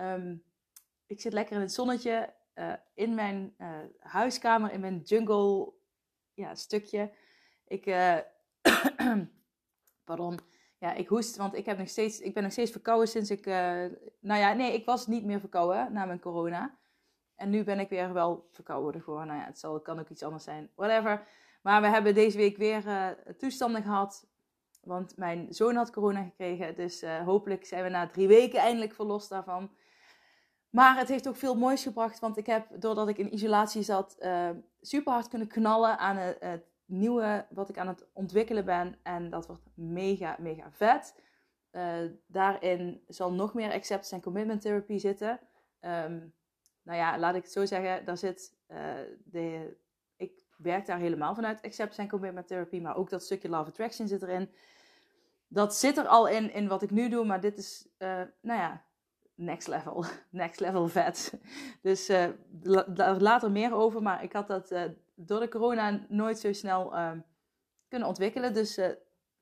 Um, 0.00 0.42
ik 1.06 1.20
zit 1.20 1.32
lekker 1.32 1.54
in 1.54 1.60
het 1.60 1.72
zonnetje 1.72 2.34
uh, 2.54 2.72
in 2.94 3.14
mijn 3.14 3.54
uh, 3.58 3.78
huiskamer, 3.98 4.72
in 4.72 4.80
mijn 4.80 5.00
jungle 5.00 5.72
ja, 6.34 6.54
stukje. 6.54 7.10
Ik, 7.66 7.86
uh, 7.86 8.16
pardon, 10.08 10.38
ja, 10.78 10.92
ik 10.92 11.08
hoest, 11.08 11.36
want 11.36 11.54
ik, 11.54 11.66
heb 11.66 11.78
nog 11.78 11.88
steeds, 11.88 12.20
ik 12.20 12.34
ben 12.34 12.42
nog 12.42 12.52
steeds 12.52 12.70
verkouden 12.70 13.08
sinds 13.08 13.30
ik, 13.30 13.46
nou 14.20 14.40
ja, 14.40 14.52
nee, 14.52 14.72
ik 14.72 14.84
was 14.84 15.06
niet 15.06 15.24
meer 15.24 15.40
verkouden 15.40 15.92
na 15.92 16.04
mijn 16.04 16.20
corona. 16.20 16.78
En 17.34 17.50
nu 17.50 17.64
ben 17.64 17.80
ik 17.80 17.88
weer 17.88 18.12
wel 18.12 18.48
verkouden 18.52 19.02
gewoon. 19.02 19.26
Nou 19.26 19.38
ja, 19.38 19.44
het 19.44 19.58
zal, 19.58 19.80
kan 19.80 19.98
ook 19.98 20.08
iets 20.08 20.22
anders 20.22 20.44
zijn, 20.44 20.70
whatever. 20.74 21.26
Maar 21.62 21.80
we 21.80 21.88
hebben 21.88 22.14
deze 22.14 22.36
week 22.36 22.56
weer 22.56 23.16
toestanden 23.38 23.82
gehad 23.82 24.26
want 24.80 25.16
mijn 25.16 25.46
zoon 25.54 25.74
had 25.74 25.90
corona 25.90 26.22
gekregen. 26.22 26.74
Dus 26.74 27.04
hopelijk 27.24 27.66
zijn 27.66 27.84
we 27.84 27.88
na 27.88 28.06
drie 28.06 28.28
weken 28.28 28.60
eindelijk 28.60 28.94
verlost 28.94 29.28
daarvan. 29.28 29.70
Maar 30.70 30.96
het 30.96 31.08
heeft 31.08 31.28
ook 31.28 31.36
veel 31.36 31.56
moois 31.56 31.82
gebracht, 31.82 32.18
want 32.18 32.36
ik 32.36 32.46
heb, 32.46 32.66
doordat 32.80 33.08
ik 33.08 33.18
in 33.18 33.34
isolatie 33.34 33.82
zat, 33.82 34.16
uh, 34.20 34.50
super 34.80 35.12
hard 35.12 35.28
kunnen 35.28 35.48
knallen 35.48 35.98
aan 35.98 36.16
het, 36.16 36.66
nieuwe 36.84 37.46
wat 37.50 37.68
ik 37.68 37.78
aan 37.78 37.88
het 37.88 38.06
ontwikkelen 38.12 38.64
ben. 38.64 38.98
En 39.02 39.30
dat 39.30 39.46
wordt 39.46 39.62
mega, 39.74 40.36
mega 40.38 40.70
vet. 40.70 41.14
Uh, 41.72 41.96
daarin 42.26 43.02
zal 43.08 43.32
nog 43.32 43.54
meer 43.54 43.72
acceptance 43.72 44.14
en 44.14 44.22
commitment 44.22 44.60
therapy 44.60 44.98
zitten. 44.98 45.40
Um, 45.80 46.34
nou 46.82 46.98
ja, 46.98 47.18
laat 47.18 47.34
ik 47.34 47.42
het 47.42 47.52
zo 47.52 47.66
zeggen, 47.66 48.04
daar 48.04 48.16
zit 48.16 48.56
uh, 48.68 48.78
de, 49.24 49.76
ik 50.16 50.46
werk 50.56 50.86
daar 50.86 50.98
helemaal 50.98 51.34
vanuit 51.34 51.62
acceptance 51.62 52.00
en 52.00 52.08
commitment 52.08 52.46
therapy, 52.46 52.80
maar 52.80 52.96
ook 52.96 53.10
dat 53.10 53.22
stukje 53.22 53.48
love 53.48 53.68
attraction 53.68 54.08
zit 54.08 54.22
erin. 54.22 54.50
Dat 55.48 55.74
zit 55.74 55.96
er 55.96 56.06
al 56.06 56.28
in, 56.28 56.52
in 56.52 56.68
wat 56.68 56.82
ik 56.82 56.90
nu 56.90 57.08
doe, 57.08 57.24
maar 57.24 57.40
dit 57.40 57.58
is, 57.58 57.88
nou 57.98 58.30
ja, 58.60 58.84
next 59.38 59.68
level. 59.68 60.04
Next 60.30 60.60
level 60.60 60.88
vet. 60.88 61.32
Dus 61.82 62.10
uh, 62.10 62.28
daar 62.88 63.20
later 63.20 63.50
meer 63.50 63.74
over. 63.74 64.02
Maar 64.02 64.22
ik 64.22 64.32
had 64.32 64.46
dat 64.46 64.72
uh, 64.72 64.82
door 65.14 65.40
de 65.40 65.48
corona 65.48 66.06
nooit 66.08 66.38
zo 66.38 66.52
snel 66.52 66.94
uh, 66.94 67.12
kunnen 67.88 68.08
ontwikkelen. 68.08 68.54
Dus 68.54 68.78
uh, 68.78 68.86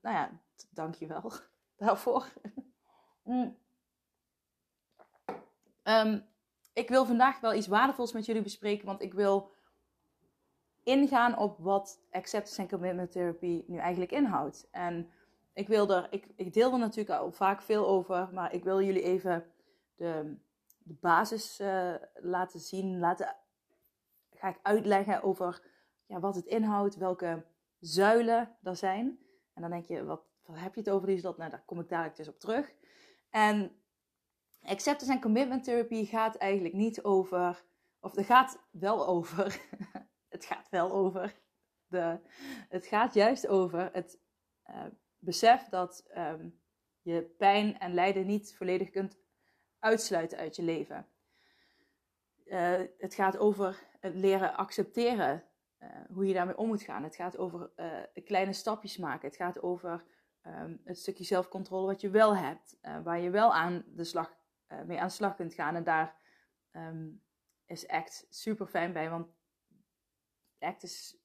nou 0.00 0.16
ja, 0.16 0.40
dankjewel 0.70 1.32
daarvoor. 1.76 2.32
mm. 3.24 3.56
um, 5.84 6.24
ik 6.72 6.88
wil 6.88 7.04
vandaag 7.04 7.40
wel 7.40 7.54
iets 7.54 7.66
waardevols 7.66 8.12
met 8.12 8.26
jullie 8.26 8.42
bespreken. 8.42 8.86
Want 8.86 9.02
ik 9.02 9.14
wil 9.14 9.50
ingaan 10.82 11.38
op 11.38 11.58
wat 11.58 12.00
acceptance 12.10 12.60
en 12.60 12.68
commitment 12.68 13.12
therapy 13.12 13.64
nu 13.66 13.78
eigenlijk 13.78 14.12
inhoudt. 14.12 14.68
En 14.70 15.10
ik 15.52 15.68
wil 15.68 15.90
er, 15.90 16.06
ik, 16.10 16.26
ik 16.36 16.52
deel 16.52 16.72
er 16.72 16.78
natuurlijk 16.78 17.20
al 17.20 17.32
vaak 17.32 17.62
veel 17.62 17.86
over. 17.86 18.28
Maar 18.32 18.54
ik 18.54 18.64
wil 18.64 18.82
jullie 18.82 19.02
even 19.02 19.44
de, 19.96 20.36
de 20.78 20.94
basis 21.00 21.60
uh, 21.60 21.94
laten 22.14 22.60
zien. 22.60 22.98
Laten, 22.98 23.36
ga 24.30 24.48
ik 24.48 24.58
uitleggen 24.62 25.22
over 25.22 25.62
ja, 26.06 26.20
wat 26.20 26.34
het 26.34 26.46
inhoudt, 26.46 26.96
welke 26.96 27.46
zuilen 27.78 28.56
er 28.62 28.76
zijn. 28.76 29.18
En 29.54 29.62
dan 29.62 29.70
denk 29.70 29.84
je, 29.84 30.04
wat, 30.04 30.22
heb 30.52 30.74
je 30.74 30.80
het 30.80 30.90
over? 30.90 31.22
Dat? 31.22 31.38
Nou, 31.38 31.50
daar 31.50 31.64
kom 31.64 31.80
ik 31.80 31.88
dadelijk 31.88 32.16
dus 32.16 32.28
op 32.28 32.40
terug. 32.40 32.74
En 33.30 33.76
acceptance 34.62 35.12
en 35.12 35.20
commitment 35.20 35.64
therapy 35.64 36.04
gaat 36.04 36.36
eigenlijk 36.36 36.74
niet 36.74 37.02
over, 37.02 37.64
of 38.00 38.16
het 38.16 38.26
gaat 38.26 38.66
wel 38.70 39.06
over, 39.06 39.60
het 40.28 40.44
gaat 40.44 40.68
wel 40.68 40.92
over, 40.92 41.34
de, 41.86 42.20
het 42.68 42.86
gaat 42.86 43.14
juist 43.14 43.46
over 43.46 43.90
het 43.92 44.20
uh, 44.70 44.84
besef 45.18 45.68
dat 45.68 46.10
um, 46.16 46.60
je 47.02 47.22
pijn 47.22 47.78
en 47.78 47.94
lijden 47.94 48.26
niet 48.26 48.56
volledig 48.56 48.90
kunt 48.90 49.18
uitsluiten 49.86 50.38
uit 50.38 50.56
je 50.56 50.62
leven. 50.62 51.06
Uh, 52.44 52.80
het 52.98 53.14
gaat 53.14 53.38
over 53.38 53.82
het 54.00 54.14
leren 54.14 54.56
accepteren 54.56 55.44
uh, 55.82 55.88
hoe 56.12 56.26
je 56.26 56.34
daarmee 56.34 56.56
om 56.56 56.66
moet 56.66 56.82
gaan. 56.82 57.02
Het 57.02 57.16
gaat 57.16 57.38
over 57.38 57.70
uh, 57.76 58.24
kleine 58.24 58.52
stapjes 58.52 58.96
maken. 58.96 59.28
Het 59.28 59.36
gaat 59.36 59.62
over 59.62 60.04
um, 60.46 60.80
het 60.84 60.98
stukje 60.98 61.24
zelfcontrole 61.24 61.86
wat 61.86 62.00
je 62.00 62.10
wel 62.10 62.36
hebt, 62.36 62.78
waar 63.02 63.20
je 63.20 63.30
wel 63.30 63.54
aan 63.54 63.84
de 63.86 64.04
slag, 64.04 64.36
mee 64.86 65.00
aan 65.00 65.06
de 65.06 65.12
slag 65.12 65.36
kunt 65.36 65.54
gaan. 65.54 65.74
En 65.74 65.84
daar 65.84 66.16
um, 66.72 67.22
is 67.66 67.88
ACT 67.88 68.26
super 68.30 68.66
fijn 68.66 68.92
bij, 68.92 69.10
want 69.10 69.28
ACT 70.58 70.82
is 70.82 71.16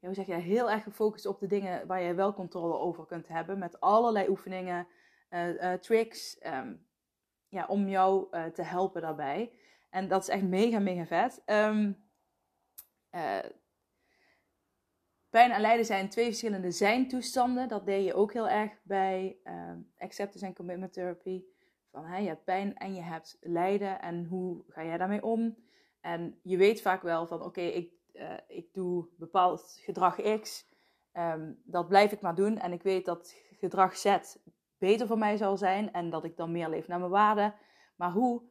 ja, 0.00 0.06
hoe 0.06 0.14
zeg 0.14 0.26
je, 0.26 0.34
heel 0.34 0.70
erg 0.70 0.82
gefocust 0.82 1.26
op 1.26 1.40
de 1.40 1.46
dingen 1.46 1.86
waar 1.86 2.02
je 2.02 2.14
wel 2.14 2.34
controle 2.34 2.78
over 2.78 3.06
kunt 3.06 3.28
hebben. 3.28 3.58
Met 3.58 3.80
allerlei 3.80 4.28
oefeningen, 4.28 4.86
tricks, 5.80 6.38
um, 6.46 6.86
ja, 7.48 7.66
om 7.66 7.88
jou 7.88 8.26
uh, 8.30 8.44
te 8.44 8.62
helpen 8.62 9.00
daarbij. 9.00 9.52
En 9.90 10.08
dat 10.08 10.22
is 10.22 10.28
echt 10.28 10.42
mega, 10.42 10.78
mega 10.78 11.06
vet. 11.06 11.42
Um, 11.46 12.04
uh, 13.10 13.38
pijn 15.30 15.50
en 15.50 15.60
lijden 15.60 15.84
zijn 15.84 16.08
twee 16.08 16.24
verschillende 16.24 16.70
zijn-toestanden. 16.70 17.68
Dat 17.68 17.86
deed 17.86 18.04
je 18.04 18.14
ook 18.14 18.32
heel 18.32 18.48
erg 18.48 18.72
bij 18.82 19.36
um, 19.44 19.92
acceptance 19.98 20.46
en 20.46 20.54
commitment 20.54 20.92
therapy. 20.92 21.44
Van 21.90 22.04
hè, 22.04 22.16
je 22.16 22.28
hebt 22.28 22.44
pijn 22.44 22.76
en 22.76 22.94
je 22.94 23.02
hebt 23.02 23.36
lijden 23.40 24.00
en 24.00 24.24
hoe 24.24 24.64
ga 24.68 24.84
jij 24.84 24.98
daarmee 24.98 25.22
om? 25.22 25.56
En 26.00 26.40
je 26.42 26.56
weet 26.56 26.80
vaak 26.80 27.02
wel 27.02 27.26
van 27.26 27.42
oké, 27.42 27.60
ik, 27.60 27.92
uh, 28.12 28.34
ik 28.48 28.68
doe 28.72 29.08
bepaald 29.16 29.78
gedrag 29.80 30.40
X. 30.40 30.68
Um, 31.12 31.62
dat 31.64 31.88
blijf 31.88 32.12
ik 32.12 32.20
maar 32.20 32.34
doen. 32.34 32.58
En 32.58 32.72
ik 32.72 32.82
weet 32.82 33.04
dat 33.04 33.34
gedrag 33.58 33.96
Z 33.96 34.18
beter 34.78 35.06
voor 35.06 35.18
mij 35.18 35.36
zal 35.36 35.56
zijn 35.56 35.92
en 35.92 36.10
dat 36.10 36.24
ik 36.24 36.36
dan 36.36 36.52
meer 36.52 36.68
leef 36.68 36.88
naar 36.88 36.98
mijn 36.98 37.10
waarden. 37.10 37.54
Maar 37.96 38.12
hoe? 38.12 38.42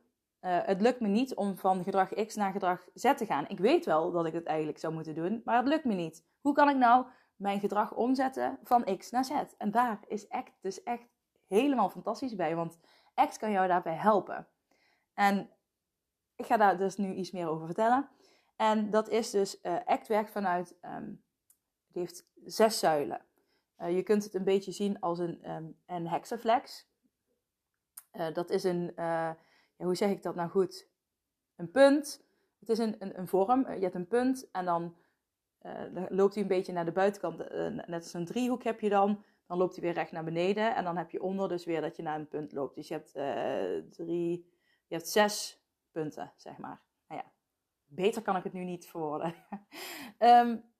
Uh, 0.42 0.60
het 0.62 0.82
lukt 0.82 1.00
me 1.00 1.08
niet 1.08 1.36
om 1.36 1.58
van 1.58 1.84
gedrag 1.84 2.14
X 2.14 2.36
naar 2.36 2.52
gedrag 2.52 2.88
Z 2.94 3.14
te 3.16 3.26
gaan. 3.26 3.48
Ik 3.48 3.60
weet 3.60 3.86
wel 3.86 4.12
dat 4.12 4.26
ik 4.26 4.34
het 4.34 4.46
eigenlijk 4.46 4.80
zou 4.80 4.94
moeten 4.94 5.16
doen, 5.16 5.42
maar 5.46 5.58
het 5.58 5.68
lukt 5.68 5.86
me 5.86 5.94
niet. 5.94 6.26
Hoe 6.42 6.54
kan 6.54 6.70
ik 6.70 6.76
nou 6.76 7.06
mijn 7.36 7.60
gedrag 7.60 7.94
omzetten 7.94 8.60
van 8.64 8.98
X 8.98 9.12
naar 9.12 9.26
Z? 9.26 9.32
En 9.58 9.72
daar 9.72 10.00
is 10.08 10.30
ACT 10.30 10.52
dus 10.62 10.84
echt 10.84 11.08
helemaal 11.48 11.90
fantastisch 11.90 12.36
bij, 12.36 12.56
want 12.56 12.80
ACT 13.14 13.38
kan 13.38 13.52
jou 13.52 13.68
daarbij 13.68 13.96
helpen. 13.96 14.48
En 15.14 15.50
ik 16.36 16.46
ga 16.46 16.58
daar 16.58 16.78
dus 16.78 16.98
nu 16.98 17.14
iets 17.14 17.32
meer 17.32 17.48
over 17.48 17.66
vertellen. 17.66 18.10
En 18.56 18.90
dat 18.90 19.10
is 19.10 19.30
dus, 19.30 19.60
uh, 19.62 19.76
ACT 19.86 20.08
werkt 20.08 20.32
vanuit, 20.32 20.76
die 21.88 22.02
heeft 22.02 22.28
zes 22.46 22.80
zuilen. 22.80 23.22
Uh, 23.82 23.96
je 23.96 24.04
kunt 24.04 24.24
het 24.24 24.34
een 24.34 24.44
beetje 24.44 24.72
zien 24.72 25.00
als 25.00 25.20
een, 25.20 25.40
een 25.86 26.08
hexaflex. 26.08 26.88
Uh, 28.14 28.34
dat 28.34 28.50
is 28.50 28.64
een, 28.64 28.84
uh, 28.90 28.96
ja, 29.76 29.86
hoe 29.86 29.96
zeg 29.96 30.10
ik 30.10 30.24
dat 30.24 30.36
nou 30.36 30.50
goed? 30.50 30.88
Een 31.56 31.72
punt. 31.72 32.26
Het 32.60 32.70
is 32.70 32.78
een, 32.78 32.96
een, 33.00 33.20
een 33.20 33.28
vorm. 33.28 33.72
je 33.72 33.80
hebt 33.82 33.96
een 33.96 34.08
punt 34.08 34.52
en 34.52 34.66
dan, 34.66 34.96
dan 35.94 36.08
loopt 36.10 36.34
hij 36.34 36.44
een 36.44 36.50
beetje 36.50 36.74
naar 36.74 36.86
de 36.86 36.92
buitenkant. 36.92 37.38
net 37.88 38.04
als 38.04 38.14
een 38.14 38.26
driehoek 38.26 38.64
heb 38.64 38.80
je 38.80 38.90
dan. 38.90 39.24
Dan 39.48 39.58
loopt 39.58 39.76
hij 39.76 39.84
weer 39.84 39.94
recht 39.94 40.12
naar 40.12 40.24
beneden. 40.24 40.76
En 40.76 40.84
dan 40.84 40.98
heb 40.98 41.12
je 41.12 41.22
onder 41.22 41.50
dus 41.50 41.66
weer 41.66 41.82
dat 41.82 41.96
je 41.96 42.04
naar 42.04 42.20
een 42.20 42.28
punt 42.28 42.52
loopt. 42.52 42.76
Dus 42.76 42.88
je 42.88 42.94
hebt 42.94 43.12
drie, 43.92 44.52
je 44.88 44.96
hebt 44.96 45.10
zes 45.10 45.64
punten, 45.92 46.34
zeg 46.36 46.58
maar. 46.58 46.82
Nou 47.08 47.22
ja, 47.22 47.32
beter 47.86 48.22
kan 48.22 48.36
ik 48.36 48.44
het 48.44 48.54
nu 48.54 48.64
niet 48.64 48.88
verwoorden. 48.88 49.36
um, 50.20 50.64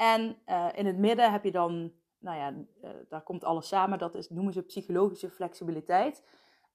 En 0.00 0.36
uh, 0.46 0.68
in 0.74 0.86
het 0.86 0.98
midden 0.98 1.32
heb 1.32 1.44
je 1.44 1.50
dan, 1.50 1.92
nou 2.18 2.36
ja, 2.36 2.50
uh, 2.50 2.90
daar 3.08 3.22
komt 3.22 3.44
alles 3.44 3.68
samen. 3.68 3.98
Dat 3.98 4.14
is, 4.14 4.30
noemen 4.30 4.52
ze 4.52 4.62
psychologische 4.62 5.30
flexibiliteit. 5.30 6.24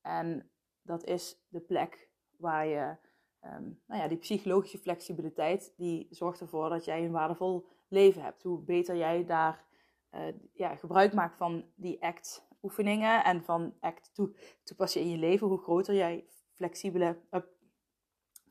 En 0.02 0.50
dat 0.82 1.04
is 1.04 1.46
de 1.50 1.60
plek 1.60 2.10
waar 2.38 2.66
je, 2.68 2.96
um, 3.42 3.82
nou 3.88 4.02
ja, 4.02 4.08
die 4.08 4.18
psychologische 4.18 4.78
flexibiliteit, 4.78 5.74
die 5.78 6.08
zorgt 6.10 6.42
ervoor 6.42 6.70
dat 6.70 6.86
jij 6.86 7.06
een 7.06 7.12
waardevol 7.12 7.68
leven 7.88 8.22
hebt. 8.22 8.44
Hoe 8.44 8.60
beter 8.60 8.96
jij 8.96 9.26
daar 9.26 9.66
uh, 10.12 10.22
ja, 10.54 10.76
gebruik 10.76 11.14
maakt 11.14 11.38
van 11.38 11.66
die 11.76 12.04
ACT 12.04 12.48
oefeningen 12.62 13.24
en 13.24 13.44
van 13.44 13.74
ACT 13.80 14.14
toe, 14.14 14.36
toepassen 14.64 15.02
in 15.02 15.10
je 15.10 15.18
leven, 15.18 15.48
hoe 15.48 15.62
groter 15.62 15.96
jij 15.96 16.26
flexibele, 16.54 17.18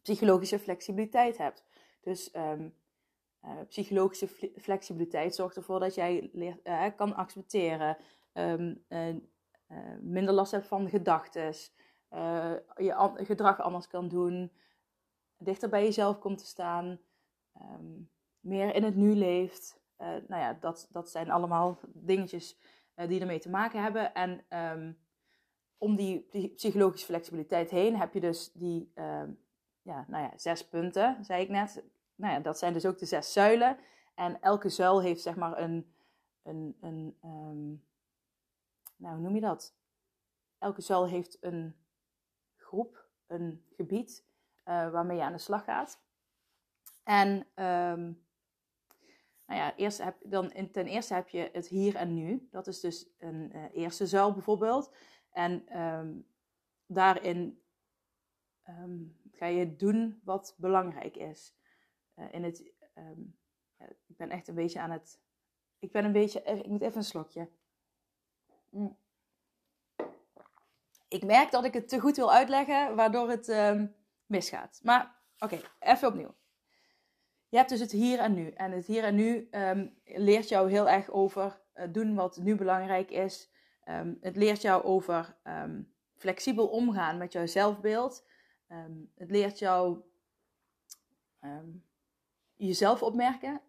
psychologische 0.02 0.58
flexibiliteit 0.58 1.38
hebt. 1.38 1.64
Dus 2.00 2.30
ehm, 2.30 2.68
eh, 3.44 3.50
psychologische 3.68 4.28
flexibiliteit 4.56 5.34
zorgt 5.34 5.56
ervoor 5.56 5.80
dat 5.80 5.94
jij 5.94 6.30
leert, 6.32 6.60
uh, 6.64 6.86
kan 6.96 7.14
accepteren, 7.14 7.96
um, 8.32 8.84
minder 10.00 10.34
last 10.34 10.52
hebt 10.52 10.66
van 10.66 10.88
gedachten, 10.88 11.54
je 12.76 13.12
gedrag 13.14 13.60
anders 13.60 13.86
kan 13.86 14.08
doen, 14.08 14.52
dichter 15.38 15.68
bij 15.68 15.82
jezelf 15.82 16.18
komt 16.18 16.38
te 16.38 16.46
staan, 16.46 16.98
um, 17.60 18.10
meer 18.40 18.74
in 18.74 18.82
het 18.82 18.96
nu 18.96 19.14
leeft. 19.14 19.80
nou 19.98 20.40
ja, 20.40 20.56
dat, 20.60 20.88
dat 20.90 21.10
zijn 21.10 21.30
allemaal 21.30 21.78
dingetjes 21.84 22.58
die 22.94 23.20
ermee 23.20 23.40
te 23.40 23.50
maken 23.50 23.82
hebben. 23.82 24.14
En 24.14 24.44
om 25.78 25.96
die 25.96 26.28
psychologische 26.54 27.06
flexibiliteit 27.06 27.70
heen 27.70 27.96
heb 27.96 28.12
je 28.12 28.20
dus 28.20 28.52
die 28.52 28.92
ja, 29.82 30.04
nou 30.08 30.22
ja, 30.22 30.32
zes 30.36 30.68
punten, 30.68 31.24
zei 31.24 31.42
ik 31.42 31.48
net 31.48 31.84
nou 32.14 32.32
ja, 32.32 32.40
dat 32.40 32.58
zijn 32.58 32.72
dus 32.72 32.86
ook 32.86 32.98
de 32.98 33.06
zes 33.06 33.32
zuilen. 33.32 33.78
En 34.14 34.40
elke 34.40 34.68
zuil 34.68 35.02
heeft 35.02 35.22
zeg 35.22 35.36
maar 35.36 35.58
een, 35.58 35.94
een, 36.42 36.76
een 36.80 37.16
ehm, 37.20 37.68
nou 38.96 39.14
hoe 39.14 39.24
noem 39.24 39.34
je 39.34 39.40
dat? 39.40 39.74
Elke 40.58 40.80
zuil 40.80 41.06
heeft 41.06 41.36
een 41.40 41.76
groep, 42.56 43.08
een 43.26 43.64
gebied 43.76 44.24
uh, 44.64 44.90
waarmee 44.90 45.16
je 45.16 45.22
aan 45.22 45.32
de 45.32 45.38
slag 45.38 45.64
gaat. 45.64 46.02
En 47.02 47.30
um, 47.54 48.24
nou 49.46 49.60
ja, 49.60 49.76
eerst 49.76 50.02
heb, 50.02 50.16
dan, 50.22 50.52
ten 50.72 50.86
eerste 50.86 51.14
heb 51.14 51.28
je 51.28 51.50
het 51.52 51.68
hier 51.68 51.94
en 51.94 52.14
nu. 52.14 52.48
Dat 52.50 52.66
is 52.66 52.80
dus 52.80 53.06
een 53.18 53.50
uh, 53.54 53.64
eerste 53.72 54.06
zuil 54.06 54.32
bijvoorbeeld. 54.32 54.94
En 55.30 55.80
um, 55.82 56.26
daarin 56.86 57.62
ga 59.32 59.46
je 59.46 59.76
doen 59.76 60.20
wat 60.24 60.54
belangrijk 60.56 61.16
is. 61.16 61.54
Eh, 62.14 62.42
het. 62.42 62.72
Ehm, 62.94 63.20
ik 64.06 64.16
ben 64.16 64.30
echt 64.30 64.48
een 64.48 64.54
beetje 64.54 64.80
aan 64.80 64.90
het. 64.90 65.20
Ik 65.78 65.92
ben 65.92 66.04
een 66.04 66.12
beetje. 66.12 66.42
Ik 66.42 66.66
moet 66.66 66.82
even 66.82 66.96
een 66.96 67.04
slokje. 67.04 67.48
Mm. 68.68 68.96
Ik 71.08 71.24
merk 71.24 71.50
dat 71.50 71.64
ik 71.64 71.72
het 71.72 71.88
te 71.88 72.00
goed 72.00 72.16
wil 72.16 72.32
uitleggen, 72.32 72.96
waardoor 72.96 73.28
het 73.28 73.48
ehm, 73.48 73.86
misgaat. 74.26 74.80
Maar 74.82 75.16
oké, 75.38 75.60
even 75.78 76.08
opnieuw. 76.08 76.34
Je 77.48 77.56
hebt 77.56 77.68
dus 77.68 77.80
het 77.80 77.90
hier 77.90 78.18
en 78.18 78.34
nu. 78.34 78.50
En 78.50 78.72
het 78.72 78.86
hier 78.86 79.04
en 79.04 79.14
nu 79.14 79.48
um, 79.50 79.98
leert 80.04 80.48
jou 80.48 80.70
heel 80.70 80.88
erg 80.88 81.10
over 81.10 81.60
uh, 81.74 81.84
doen 81.92 82.14
wat 82.14 82.36
nu 82.36 82.56
belangrijk 82.56 83.10
is. 83.10 83.52
het 84.20 84.36
leert 84.36 84.62
jou 84.62 84.82
over 84.82 85.36
flexibel 86.16 86.68
omgaan 86.68 87.18
met 87.18 87.32
jouw 87.32 87.46
zelfbeeld. 87.46 88.26
het 89.14 89.30
leert 89.30 89.58
jou 89.58 90.02
jezelf 92.56 93.02
opmerken. 93.02 93.60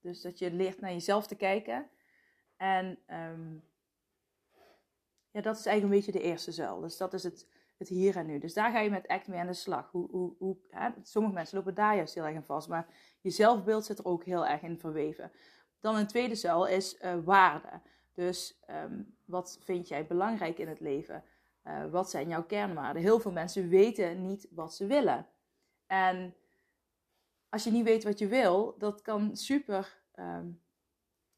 Dus 0.00 0.20
dat 0.20 0.38
je 0.38 0.52
leert 0.52 0.80
naar 0.80 0.92
jezelf 0.92 1.26
te 1.26 1.36
kijken. 1.36 1.90
En 2.56 2.98
um, 3.08 3.64
ja, 5.30 5.40
dat 5.40 5.58
is 5.58 5.66
eigenlijk 5.66 5.82
een 5.82 6.04
beetje 6.04 6.20
de 6.20 6.28
eerste 6.28 6.52
zuil. 6.52 6.80
Dus 6.80 6.96
dat 6.96 7.12
is 7.12 7.22
het, 7.22 7.48
het 7.76 7.88
hier 7.88 8.16
en 8.16 8.26
nu. 8.26 8.38
Dus 8.38 8.54
daar 8.54 8.70
ga 8.70 8.80
je 8.80 8.90
met 8.90 9.08
ACT 9.08 9.26
mee 9.26 9.40
aan 9.40 9.46
de 9.46 9.52
slag. 9.52 9.90
Hoe, 9.90 10.10
hoe, 10.10 10.34
hoe? 10.38 10.56
Sommige 11.02 11.34
mensen 11.34 11.56
lopen 11.56 11.74
daar 11.74 11.96
juist 11.96 12.14
heel 12.14 12.24
erg 12.24 12.34
in 12.34 12.42
vast. 12.42 12.68
Maar 12.68 12.86
je 13.20 13.30
zelfbeeld 13.30 13.84
zit 13.84 13.98
er 13.98 14.04
ook 14.04 14.24
heel 14.24 14.46
erg 14.46 14.62
in 14.62 14.78
verweven. 14.78 15.32
Dan 15.80 15.96
een 15.96 16.06
tweede 16.06 16.34
zuil 16.34 16.66
is 16.66 17.00
uh, 17.00 17.14
waarde. 17.24 17.80
Dus 18.12 18.60
um, 18.70 19.16
wat 19.24 19.58
vind 19.60 19.88
jij 19.88 20.06
belangrijk 20.06 20.58
in 20.58 20.68
het 20.68 20.80
leven? 20.80 21.24
Uh, 21.64 21.90
wat 21.90 22.10
zijn 22.10 22.28
jouw 22.28 22.44
kernwaarden? 22.44 23.02
Heel 23.02 23.20
veel 23.20 23.32
mensen 23.32 23.68
weten 23.68 24.22
niet 24.22 24.48
wat 24.50 24.74
ze 24.74 24.86
willen. 24.86 25.26
En 25.86 26.34
als 27.54 27.64
je 27.64 27.70
niet 27.70 27.84
weet 27.84 28.04
wat 28.04 28.18
je 28.18 28.26
wil, 28.26 28.74
dat 28.78 29.02
kan 29.02 29.36
super 29.36 30.00
ehm, 30.14 30.46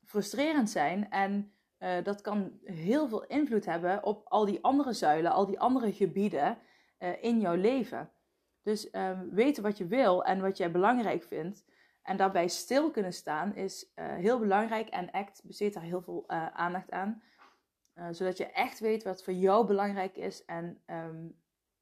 frustrerend 0.05 0.71
zijn. 0.71 1.11
En 1.11 1.53
uh, 1.79 2.03
dat 2.03 2.21
kan 2.21 2.59
heel 2.65 3.09
veel 3.09 3.25
invloed 3.25 3.65
hebben 3.65 4.05
op 4.05 4.27
al 4.29 4.45
die 4.45 4.63
andere 4.63 4.93
zuilen, 4.93 5.33
al 5.33 5.47
die 5.47 5.61
andere 5.61 5.93
gebieden 5.93 6.59
uh, 6.99 7.23
in 7.23 7.41
jouw 7.41 7.55
leven. 7.55 8.11
Dus 8.63 8.95
um, 8.95 9.31
weten 9.31 9.63
wat 9.63 9.79
je 9.79 9.87
wil 9.87 10.25
en 10.25 10.41
wat 10.41 10.57
jij 10.57 10.71
belangrijk 10.71 11.23
vindt. 11.23 11.65
En 12.03 12.17
daarbij 12.17 12.49
stil 12.49 12.91
kunnen 12.91 13.13
staan 13.13 13.55
is 13.55 13.93
uh, 13.97 14.15
heel 14.15 14.39
belangrijk. 14.39 14.89
En 14.89 15.11
ACT 15.11 15.43
besteedt 15.45 15.75
daar 15.75 15.83
heel 15.83 16.03
veel 16.03 16.29
aandacht 16.53 16.91
aan. 16.91 17.23
zodat 18.11 18.37
je 18.37 18.47
echt 18.47 18.79
weet 18.79 19.03
wat 19.03 19.23
voor 19.23 19.33
jou 19.33 19.67
belangrijk 19.67 20.17
is. 20.17 20.45
En 20.45 20.81
um, 20.87 21.37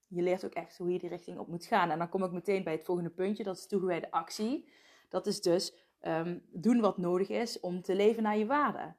je 0.07 0.23
leert 0.23 0.45
ook 0.45 0.53
echt 0.53 0.79
hoe 0.79 0.93
je 0.93 0.99
die 0.99 1.09
richting 1.09 1.39
op 1.39 1.49
moet 1.49 1.65
gaan. 1.65 1.91
En 1.91 1.99
dan 1.99 2.09
kom 2.09 2.25
ik 2.25 2.33
meteen 2.33 2.65
bij 2.65 2.73
het 2.73 2.85
volgende 2.85 3.11
puntje, 3.11 3.45
dat 3.45 3.57
is 3.57 3.67
toegewijde 3.67 4.11
actie. 4.11 4.69
Dat 5.09 5.27
is 5.27 5.41
dus 5.41 5.75
um, 6.03 6.47
doen 6.53 6.81
wat 6.81 6.99
nodig 6.99 7.29
is 7.29 7.61
om 7.61 7.83
te 7.83 7.95
leven 7.95 8.23
naar 8.23 8.37
je 8.37 8.47
waarde. 8.47 8.95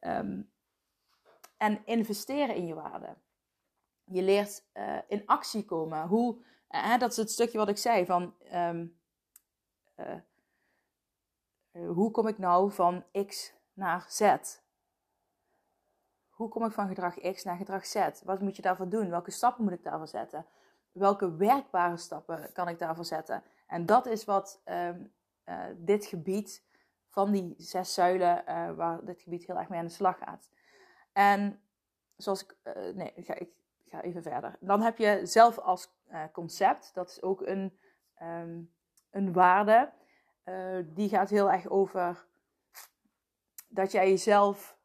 Um, 0.00 0.50
en 1.56 1.86
investeren 1.86 2.54
in 2.54 2.66
je 2.66 2.74
waarde. 2.74 3.16
Je 4.04 4.22
leert 4.22 4.64
uh, 4.74 4.98
in 5.08 5.26
actie 5.26 5.64
komen. 5.64 6.06
Hoe, 6.06 6.42
uh, 6.70 6.98
dat 6.98 7.10
is 7.10 7.16
het 7.16 7.30
stukje 7.30 7.58
wat 7.58 7.68
ik 7.68 7.76
zei 7.76 8.06
van 8.06 8.34
um, 8.54 8.98
uh, 9.96 10.20
hoe 11.86 12.10
kom 12.10 12.26
ik 12.26 12.38
nou 12.38 12.72
van 12.72 13.04
X 13.26 13.54
naar 13.72 14.06
Z? 14.08 14.36
Hoe 16.38 16.48
kom 16.48 16.64
ik 16.64 16.72
van 16.72 16.88
gedrag 16.88 17.20
X 17.20 17.44
naar 17.44 17.56
gedrag 17.56 17.86
Z? 17.86 18.08
Wat 18.24 18.40
moet 18.40 18.56
je 18.56 18.62
daarvoor 18.62 18.88
doen? 18.88 19.10
Welke 19.10 19.30
stappen 19.30 19.64
moet 19.64 19.72
ik 19.72 19.82
daarvoor 19.82 20.08
zetten? 20.08 20.46
Welke 20.92 21.36
werkbare 21.36 21.96
stappen 21.96 22.52
kan 22.52 22.68
ik 22.68 22.78
daarvoor 22.78 23.04
zetten? 23.04 23.42
En 23.66 23.86
dat 23.86 24.06
is 24.06 24.24
wat 24.24 24.62
um, 24.64 25.12
uh, 25.44 25.64
dit 25.76 26.06
gebied 26.06 26.64
van 27.08 27.30
die 27.32 27.54
zes 27.56 27.94
zuilen, 27.94 28.44
uh, 28.48 28.70
waar 28.70 29.04
dit 29.04 29.20
gebied 29.20 29.46
heel 29.46 29.58
erg 29.58 29.68
mee 29.68 29.78
aan 29.78 29.86
de 29.86 29.92
slag 29.92 30.18
gaat. 30.18 30.50
En 31.12 31.60
zoals 32.16 32.42
ik, 32.44 32.56
uh, 32.64 32.94
nee, 32.94 33.12
ga, 33.16 33.34
ik 33.34 33.50
ga 33.88 34.02
even 34.02 34.22
verder. 34.22 34.56
Dan 34.60 34.82
heb 34.82 34.98
je 34.98 35.20
zelf 35.26 35.58
als 35.58 35.96
concept, 36.32 36.94
dat 36.94 37.10
is 37.10 37.22
ook 37.22 37.40
een, 37.40 37.78
um, 38.22 38.72
een 39.10 39.32
waarde. 39.32 39.92
die 40.84 41.08
gaat 41.08 41.30
heel 41.30 41.50
erg 41.50 41.66
over 41.66 42.26
dat 43.68 43.92
jij 43.92 44.08
jezelf 44.08 44.77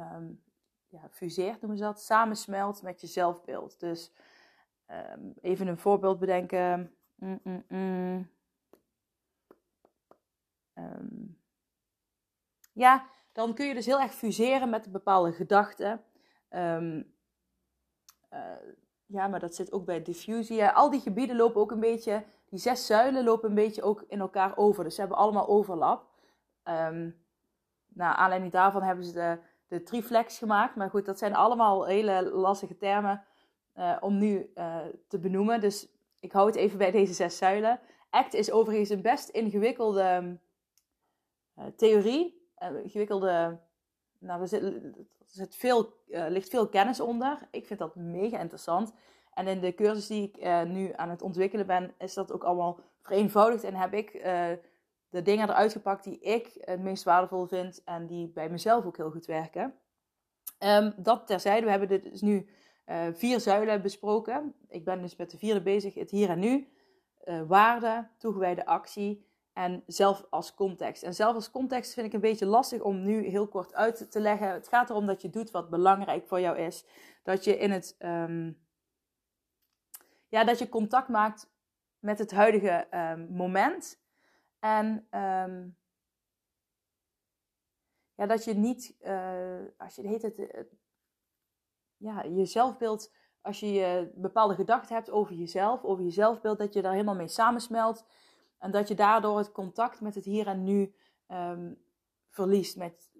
um, 0.00 0.42
ja, 0.88 1.08
fuseert, 1.10 1.60
noemen 1.60 1.78
ze 1.78 1.84
dat, 1.84 2.00
samensmelt 2.00 2.82
met 2.82 3.00
je 3.00 3.06
zelfbeeld. 3.06 3.80
Dus 3.80 4.12
um, 5.16 5.34
even 5.40 5.66
een 5.66 5.78
voorbeeld 5.78 6.18
bedenken. 6.18 6.94
Mm, 7.14 7.40
mm, 7.42 7.64
mm. 7.68 8.30
Um, 10.74 11.38
ja, 12.72 13.06
dan 13.32 13.54
kun 13.54 13.66
je 13.66 13.74
dus 13.74 13.86
heel 13.86 14.00
erg 14.00 14.14
fuseren 14.14 14.70
met 14.70 14.92
bepaalde 14.92 15.32
gedachten. 15.32 16.04
Uh, 16.50 17.00
ja, 19.06 19.28
maar 19.28 19.40
dat 19.40 19.54
zit 19.54 19.72
ook 19.72 19.84
bij 19.84 20.02
diffusie. 20.02 20.66
Al 20.66 20.90
die 20.90 21.00
gebieden 21.00 21.36
lopen 21.36 21.60
ook 21.60 21.70
een 21.70 21.80
beetje, 21.80 22.24
die 22.48 22.58
zes 22.58 22.86
zuilen 22.86 23.24
lopen 23.24 23.48
een 23.48 23.54
beetje 23.54 23.82
ook 23.82 24.04
in 24.08 24.20
elkaar 24.20 24.56
over. 24.56 24.84
Dus 24.84 24.94
ze 24.94 25.00
hebben 25.00 25.18
allemaal 25.18 25.48
overlap. 25.48 26.08
Um, 26.64 27.24
naar 27.88 28.14
aanleiding 28.14 28.52
daarvan 28.52 28.82
hebben 28.82 29.04
ze 29.04 29.12
de 29.12 29.38
de 29.70 29.82
triflex 29.82 30.38
gemaakt. 30.38 30.76
Maar 30.76 30.90
goed, 30.90 31.06
dat 31.06 31.18
zijn 31.18 31.34
allemaal 31.34 31.86
hele 31.86 32.30
lastige 32.30 32.76
termen 32.76 33.24
uh, 33.76 33.96
om 34.00 34.18
nu 34.18 34.50
uh, 34.54 34.76
te 35.08 35.18
benoemen. 35.18 35.60
Dus 35.60 35.88
ik 36.20 36.32
hou 36.32 36.46
het 36.46 36.56
even 36.56 36.78
bij 36.78 36.90
deze 36.90 37.12
zes 37.12 37.36
zuilen. 37.36 37.80
ACT 38.10 38.34
is 38.34 38.50
overigens 38.50 38.90
een 38.90 39.02
best 39.02 39.28
ingewikkelde 39.28 40.38
uh, 41.58 41.64
theorie. 41.76 42.48
ingewikkelde, 42.82 43.58
nou, 44.18 44.40
er 44.40 44.48
zit, 44.48 44.82
zit 45.26 45.56
veel, 45.56 45.94
ligt 46.06 46.48
veel 46.48 46.68
kennis 46.68 47.00
onder. 47.00 47.38
Ik 47.50 47.66
vind 47.66 47.78
dat 47.78 47.94
mega 47.94 48.38
interessant. 48.38 48.92
En 49.34 49.46
in 49.46 49.60
de 49.60 49.74
cursus 49.74 50.06
die 50.06 50.30
ik 50.32 50.66
nu 50.66 50.92
aan 50.96 51.10
het 51.10 51.22
ontwikkelen 51.22 51.66
ben, 51.66 51.94
is 51.98 52.14
dat 52.14 52.32
ook 52.32 52.44
allemaal 52.44 52.80
vereenvoudigd. 53.02 53.64
En 53.64 53.74
heb 53.74 53.94
ik 53.94 54.22
de 55.10 55.22
dingen 55.22 55.48
eruit 55.48 55.72
gepakt 55.72 56.04
die 56.04 56.20
ik 56.20 56.50
het 56.60 56.80
meest 56.80 57.04
waardevol 57.04 57.46
vind 57.46 57.84
en 57.84 58.06
die 58.06 58.28
bij 58.28 58.48
mezelf 58.48 58.84
ook 58.84 58.96
heel 58.96 59.10
goed 59.10 59.26
werken. 59.26 59.74
Um, 60.58 60.92
dat 60.96 61.26
terzijde, 61.26 61.64
we 61.64 61.70
hebben 61.70 62.02
dus 62.02 62.20
nu 62.20 62.48
uh, 62.86 63.06
vier 63.12 63.40
zuilen 63.40 63.82
besproken. 63.82 64.54
Ik 64.68 64.84
ben 64.84 65.00
dus 65.02 65.16
met 65.16 65.30
de 65.30 65.38
vierde 65.38 65.62
bezig, 65.62 65.94
het 65.94 66.10
hier 66.10 66.30
en 66.30 66.38
nu, 66.38 66.68
uh, 67.24 67.42
waarde, 67.46 68.08
toegewijde 68.18 68.66
actie 68.66 69.28
en 69.52 69.82
zelf 69.86 70.26
als 70.30 70.54
context. 70.54 71.02
En 71.02 71.14
zelf 71.14 71.34
als 71.34 71.50
context 71.50 71.94
vind 71.94 72.06
ik 72.06 72.12
een 72.12 72.20
beetje 72.20 72.46
lastig 72.46 72.80
om 72.80 73.02
nu 73.02 73.26
heel 73.26 73.48
kort 73.48 73.74
uit 73.74 74.10
te 74.10 74.20
leggen. 74.20 74.48
Het 74.48 74.68
gaat 74.68 74.90
erom 74.90 75.06
dat 75.06 75.22
je 75.22 75.30
doet 75.30 75.50
wat 75.50 75.70
belangrijk 75.70 76.26
voor 76.26 76.40
jou 76.40 76.58
is. 76.58 76.84
Dat 77.22 77.44
je 77.44 77.58
in 77.58 77.70
het, 77.70 77.96
um, 77.98 78.58
ja, 80.28 80.44
dat 80.44 80.58
je 80.58 80.68
contact 80.68 81.08
maakt 81.08 81.50
met 81.98 82.18
het 82.18 82.30
huidige 82.30 82.86
um, 82.90 83.28
moment 83.30 83.99
en 84.60 84.86
um, 85.10 85.76
ja, 88.14 88.26
dat 88.26 88.44
je 88.44 88.54
niet, 88.54 88.96
uh, 89.00 89.60
als 89.76 89.94
je 89.94 90.08
heet 90.08 90.22
het, 90.22 90.38
uh, 90.38 90.48
ja, 91.96 92.22
je 92.22 92.44
zelfbeeld 92.44 93.12
als 93.42 93.60
je 93.60 94.10
bepaalde 94.14 94.54
gedachten 94.54 94.94
hebt 94.94 95.10
over 95.10 95.34
jezelf, 95.34 95.84
over 95.84 96.04
je 96.04 96.10
zelfbeeld, 96.10 96.58
dat 96.58 96.74
je 96.74 96.82
daar 96.82 96.92
helemaal 96.92 97.14
mee 97.14 97.28
samensmelt. 97.28 98.04
En 98.58 98.70
dat 98.70 98.88
je 98.88 98.94
daardoor 98.94 99.38
het 99.38 99.52
contact 99.52 100.00
met 100.00 100.14
het 100.14 100.24
hier 100.24 100.46
en 100.46 100.64
nu 100.64 100.94
um, 101.28 101.82
verliest. 102.28 102.76
Met, 102.76 103.10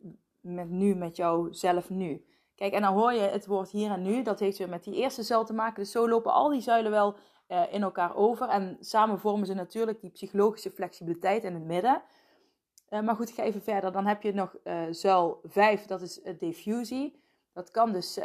met 0.41 0.69
nu, 0.69 0.95
met 0.95 1.17
jouzelf 1.17 1.91
nu. 1.91 2.25
Kijk, 2.55 2.73
en 2.73 2.83
dan 2.83 2.95
hoor 2.95 3.13
je 3.13 3.21
het 3.21 3.47
woord 3.47 3.71
hier 3.71 3.91
en 3.91 4.03
nu. 4.03 4.23
Dat 4.23 4.41
heeft 4.41 4.59
weer 4.59 4.69
met 4.69 4.85
die 4.85 4.95
eerste 4.95 5.23
zuil 5.23 5.45
te 5.45 5.53
maken. 5.53 5.83
Dus 5.83 5.93
zo 5.93 6.09
lopen 6.09 6.33
al 6.33 6.49
die 6.49 6.61
zuilen 6.61 6.91
wel 6.91 7.17
uh, 7.51 7.73
in 7.73 7.83
elkaar 7.83 8.17
over. 8.17 8.49
En 8.49 8.77
samen 8.81 9.19
vormen 9.19 9.47
ze 9.47 9.55
natuurlijk 9.55 10.01
die 10.01 10.11
psychologische 10.11 10.71
flexibiliteit 10.71 11.45
in 11.45 11.55
het 11.55 11.65
midden. 11.65 12.03
Uh, 12.91 13.01
maar 13.01 13.17
goed, 13.17 13.29
ik 13.29 13.35
ga 13.35 13.43
even 13.43 13.63
verder. 13.63 13.93
Dan 13.93 14.07
heb 14.07 14.23
je 14.23 14.35
nog 14.35 14.57
uh, 14.65 14.83
zuil 14.91 15.41
5, 15.45 15.87
dat 15.87 16.01
is 16.03 16.21
diffusie. 16.39 17.23
Dat, 17.53 17.71
kan 17.71 17.93
dus, 17.93 18.19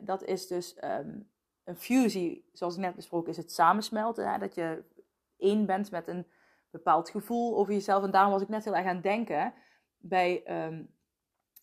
dat 0.00 0.22
is 0.22 0.46
dus 0.46 0.76
um, 0.84 1.28
een 1.64 1.76
fusie, 1.76 2.48
zoals 2.52 2.74
ik 2.74 2.80
net 2.80 2.94
besproken, 2.94 3.30
is 3.30 3.36
het 3.36 3.52
samensmelten. 3.52 4.32
Hè? 4.32 4.38
Dat 4.38 4.54
je 4.54 4.82
één 5.38 5.66
bent 5.66 5.90
met 5.90 6.08
een 6.08 6.26
bepaald 6.70 7.10
gevoel 7.10 7.56
over 7.56 7.72
jezelf. 7.72 8.02
En 8.02 8.10
daarom 8.10 8.32
was 8.32 8.42
ik 8.42 8.48
net 8.48 8.64
heel 8.64 8.76
erg 8.76 8.86
aan 8.86 8.94
het 8.94 9.02
denken 9.02 9.54
bij 9.98 10.64
um, 10.66 10.94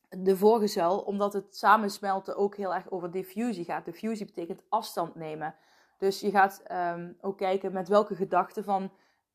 de 0.10 0.38
vorige 0.38 0.68
zuil, 0.68 1.00
omdat 1.00 1.34
het 1.34 1.56
samensmelten 1.56 2.36
ook 2.36 2.56
heel 2.56 2.74
erg 2.74 2.92
over 2.92 3.12
diffusie 3.12 3.66
gaat. 3.66 3.86
Diffusie 3.86 4.26
betekent 4.26 4.64
afstand 4.70 5.16
nemen. 5.16 5.56
Dus 6.02 6.20
je 6.20 6.32
gaat 6.32 6.64
um, 6.72 7.18
ook 7.22 7.38
kijken 7.38 7.74
met 7.74 7.88
welke 7.88 8.16
gedachten 8.16 8.64
van, 8.64 8.92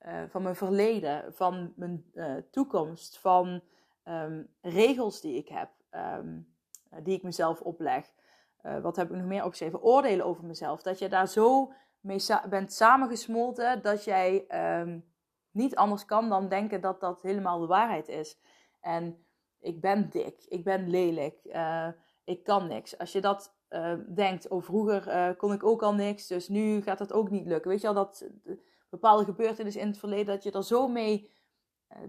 uh, 0.06 0.22
van 0.28 0.42
mijn 0.42 0.56
verleden, 0.56 1.34
van 1.34 1.72
mijn 1.76 2.10
uh, 2.14 2.36
toekomst, 2.50 3.18
van 3.18 3.62
um, 4.04 4.48
regels 4.60 5.20
die 5.20 5.36
ik 5.36 5.48
heb, 5.48 5.70
die 7.02 7.16
ik 7.16 7.22
mezelf 7.22 7.60
opleg. 7.60 8.12
Uh, 8.62 8.78
wat 8.78 8.96
heb 8.96 9.10
ik 9.10 9.16
nog 9.16 9.26
meer 9.26 9.44
opgeschreven? 9.44 9.82
Oordelen 9.82 10.26
over 10.26 10.44
mezelf. 10.44 10.82
Dat 10.82 10.98
je 10.98 11.08
daar 11.08 11.28
zo 11.28 11.72
mee 12.00 12.20
bent 12.48 12.72
samengesmolten 12.72 13.82
dat 13.82 14.04
jij 14.04 14.46
niet 15.50 15.76
anders 15.76 16.04
kan 16.04 16.28
dan 16.28 16.48
denken 16.48 16.80
dat 16.80 17.00
dat 17.00 17.22
helemaal 17.22 17.60
de 17.60 17.66
waarheid 17.66 18.08
is. 18.08 18.38
En 18.80 19.24
ik 19.60 19.80
ben 19.80 20.10
dik, 20.10 20.44
ik 20.48 20.64
ben 20.64 20.88
lelijk, 20.88 21.38
ik 22.24 22.44
kan 22.44 22.66
niks. 22.66 22.98
Als 22.98 23.12
je 23.12 23.20
dat 23.20 23.55
uh, 23.70 23.94
denkt, 24.14 24.48
oh 24.48 24.62
vroeger 24.62 25.08
uh, 25.08 25.36
kon 25.36 25.52
ik 25.52 25.64
ook 25.64 25.82
al 25.82 25.94
niks, 25.94 26.26
dus 26.26 26.48
nu 26.48 26.82
gaat 26.82 26.98
dat 26.98 27.12
ook 27.12 27.30
niet 27.30 27.46
lukken. 27.46 27.70
Weet 27.70 27.80
je 27.80 27.88
al 27.88 27.94
dat 27.94 28.28
bepaalde 28.88 29.24
gebeurtenissen 29.24 29.82
in 29.82 29.88
het 29.88 29.98
verleden, 29.98 30.26
dat 30.26 30.42
je 30.42 30.50
er 30.50 30.64
zo 30.64 30.88
mee 30.88 31.30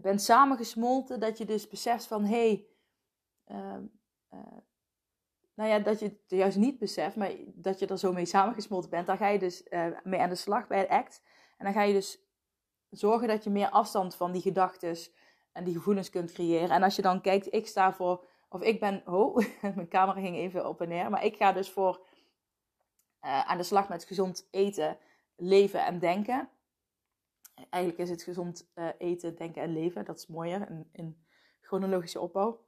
bent 0.01 0.21
samengesmolten, 0.21 1.19
dat 1.19 1.37
je 1.37 1.45
dus 1.45 1.67
beseft 1.67 2.05
van, 2.05 2.25
hé, 2.25 2.67
hey, 3.47 3.89
nou 5.53 5.69
ja, 5.69 5.79
dat 5.79 5.99
je 5.99 6.05
het 6.05 6.21
juist 6.27 6.57
niet 6.57 6.79
beseft, 6.79 7.15
maar 7.15 7.31
dat 7.45 7.79
je 7.79 7.87
er 7.87 7.97
zo 7.97 8.13
mee 8.13 8.25
samengesmolten 8.25 8.89
bent, 8.89 9.07
dan 9.07 9.17
ga 9.17 9.27
je 9.27 9.39
dus 9.39 9.63
mee 10.03 10.19
aan 10.19 10.29
de 10.29 10.35
slag 10.35 10.67
bij 10.67 10.79
het 10.79 10.89
act. 10.89 11.21
En 11.57 11.65
dan 11.65 11.73
ga 11.73 11.81
je 11.81 11.93
dus 11.93 12.19
zorgen 12.89 13.27
dat 13.27 13.43
je 13.43 13.49
meer 13.49 13.69
afstand 13.69 14.15
van 14.15 14.31
die 14.31 14.41
gedachten 14.41 14.97
en 15.51 15.63
die 15.63 15.73
gevoelens 15.73 16.09
kunt 16.09 16.31
creëren. 16.31 16.69
En 16.69 16.83
als 16.83 16.95
je 16.95 17.01
dan 17.01 17.21
kijkt, 17.21 17.53
ik 17.53 17.67
sta 17.67 17.93
voor, 17.93 18.25
of 18.57 18.63
ik 18.63 18.79
ben, 18.79 19.01
oh, 19.05 19.35
mijn 19.75 19.87
camera 19.87 20.21
ging 20.21 20.35
even 20.35 20.67
op 20.67 20.81
en 20.81 20.87
neer, 20.87 21.09
maar 21.09 21.25
ik 21.25 21.35
ga 21.35 21.51
dus 21.51 21.69
voor 21.69 22.05
uh, 23.21 23.45
aan 23.45 23.57
de 23.57 23.63
slag 23.63 23.89
met 23.89 24.03
gezond 24.03 24.47
eten, 24.51 24.97
leven 25.35 25.85
en 25.85 25.99
denken. 25.99 26.49
Eigenlijk 27.69 28.03
is 28.03 28.09
het 28.09 28.23
gezond 28.23 28.71
uh, 28.75 28.87
eten, 28.97 29.35
denken 29.35 29.61
en 29.61 29.73
leven, 29.73 30.05
dat 30.05 30.17
is 30.17 30.27
mooier 30.27 30.85
in, 30.91 31.25
chronologische 31.61 32.19
opbouw. 32.19 32.65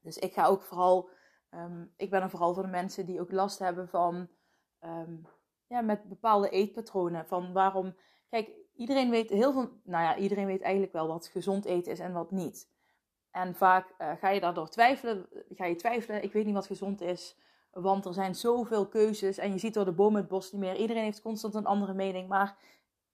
Dus 0.00 0.18
ik 0.18 0.32
ga 0.32 0.46
ook 0.46 0.62
vooral, 0.62 1.10
um, 1.50 1.92
ik 1.96 2.10
ben 2.10 2.22
er 2.22 2.30
vooral 2.30 2.54
voor 2.54 2.62
de 2.62 2.68
mensen 2.68 3.06
die 3.06 3.20
ook 3.20 3.32
last 3.32 3.58
hebben 3.58 3.88
van, 3.88 4.28
um, 4.80 5.26
ja, 5.66 5.80
met 5.80 6.08
bepaalde 6.08 6.48
eetpatronen. 6.48 7.26
Van 7.26 7.52
waarom, 7.52 7.96
kijk, 8.28 8.50
iedereen 8.74 9.10
weet 9.10 9.30
heel 9.30 9.52
veel, 9.52 9.80
nou 9.82 10.04
ja, 10.04 10.16
iedereen 10.16 10.46
weet 10.46 10.62
eigenlijk 10.62 10.92
wel 10.92 11.08
wat 11.08 11.26
gezond 11.26 11.64
eten 11.64 11.92
is 11.92 11.98
en 11.98 12.12
wat 12.12 12.30
niet. 12.30 12.72
En 13.34 13.54
vaak 13.54 13.94
uh, 13.98 14.12
ga 14.20 14.28
je 14.28 14.40
daardoor 14.40 14.68
twijfelen, 14.68 15.26
ga 15.54 15.64
je 15.64 15.76
twijfelen, 15.76 16.22
ik 16.22 16.32
weet 16.32 16.44
niet 16.44 16.54
wat 16.54 16.66
gezond 16.66 17.00
is, 17.00 17.36
want 17.70 18.04
er 18.04 18.14
zijn 18.14 18.34
zoveel 18.34 18.88
keuzes 18.88 19.38
en 19.38 19.52
je 19.52 19.58
ziet 19.58 19.74
door 19.74 19.84
de 19.84 19.92
bomen 19.92 20.20
het 20.20 20.28
bos 20.28 20.52
niet 20.52 20.60
meer. 20.60 20.76
Iedereen 20.76 21.02
heeft 21.02 21.22
constant 21.22 21.54
een 21.54 21.66
andere 21.66 21.94
mening, 21.94 22.28
maar 22.28 22.56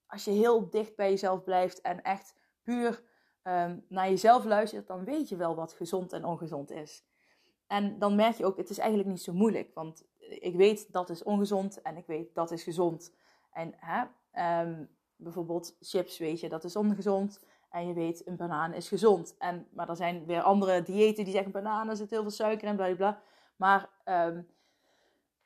als 0.06 0.24
je 0.24 0.30
heel 0.30 0.70
dicht 0.70 0.96
bij 0.96 1.10
jezelf 1.10 1.44
blijft 1.44 1.80
en 1.80 2.02
echt 2.02 2.34
puur 2.62 3.02
um, 3.44 3.84
naar 3.88 4.08
jezelf 4.08 4.44
luistert, 4.44 4.86
dan 4.86 5.04
weet 5.04 5.28
je 5.28 5.36
wel 5.36 5.54
wat 5.54 5.72
gezond 5.72 6.12
en 6.12 6.24
ongezond 6.24 6.70
is. 6.70 7.04
En 7.66 7.98
dan 7.98 8.14
merk 8.14 8.36
je 8.36 8.44
ook, 8.44 8.56
het 8.56 8.70
is 8.70 8.78
eigenlijk 8.78 9.08
niet 9.08 9.22
zo 9.22 9.32
moeilijk, 9.32 9.74
want 9.74 10.04
ik 10.18 10.56
weet 10.56 10.92
dat 10.92 11.10
is 11.10 11.22
ongezond 11.22 11.82
en 11.82 11.96
ik 11.96 12.06
weet 12.06 12.34
dat 12.34 12.50
is 12.50 12.62
gezond. 12.62 13.14
En 13.52 13.74
hè, 13.76 14.04
um, 14.62 14.88
bijvoorbeeld 15.16 15.76
chips, 15.80 16.18
weet 16.18 16.40
je, 16.40 16.48
dat 16.48 16.64
is 16.64 16.76
ongezond. 16.76 17.40
En 17.70 17.86
je 17.86 17.94
weet, 17.94 18.26
een 18.26 18.36
banaan 18.36 18.72
is 18.72 18.88
gezond. 18.88 19.36
En, 19.38 19.66
maar 19.72 19.88
er 19.88 19.96
zijn 19.96 20.26
weer 20.26 20.42
andere 20.42 20.82
diëten 20.82 21.24
die 21.24 21.32
zeggen, 21.32 21.52
bananen 21.52 21.96
zit 21.96 22.10
heel 22.10 22.22
veel 22.22 22.30
suiker 22.30 22.68
in, 22.68 22.76
bla 22.76 22.94
bla. 22.94 23.20
Maar 23.56 23.88
um, 24.04 24.48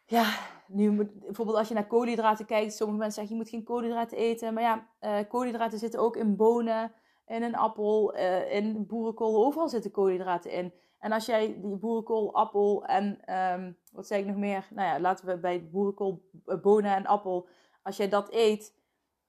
ja, 0.04 0.34
nu 0.66 0.90
moet, 0.90 1.20
bijvoorbeeld 1.20 1.58
als 1.58 1.68
je 1.68 1.74
naar 1.74 1.86
koolhydraten 1.86 2.46
kijkt, 2.46 2.72
sommige 2.72 2.98
mensen 2.98 3.18
zeggen, 3.18 3.36
je 3.36 3.42
moet 3.42 3.50
geen 3.50 3.64
koolhydraten 3.64 4.18
eten. 4.18 4.54
Maar 4.54 4.62
ja, 4.62 4.88
uh, 5.00 5.28
koolhydraten 5.28 5.78
zitten 5.78 6.00
ook 6.00 6.16
in 6.16 6.36
bonen, 6.36 6.92
in 7.26 7.42
een 7.42 7.56
appel, 7.56 8.16
uh, 8.16 8.54
in 8.54 8.86
boerenkool, 8.86 9.44
overal 9.44 9.68
zitten 9.68 9.90
koolhydraten 9.90 10.50
in. 10.50 10.72
En 10.98 11.12
als 11.12 11.26
jij 11.26 11.60
die 11.60 11.76
boerenkool, 11.76 12.34
appel 12.34 12.84
en, 12.84 13.34
um, 13.34 13.76
wat 13.92 14.06
zeg 14.06 14.18
ik 14.18 14.26
nog 14.26 14.36
meer? 14.36 14.68
Nou 14.70 14.88
ja, 14.88 15.00
laten 15.00 15.26
we 15.26 15.38
bij 15.38 15.68
boerenkool, 15.70 16.28
eh, 16.46 16.60
bonen 16.60 16.94
en 16.94 17.06
appel, 17.06 17.48
als 17.82 17.96
jij 17.96 18.08
dat 18.08 18.32
eet, 18.32 18.74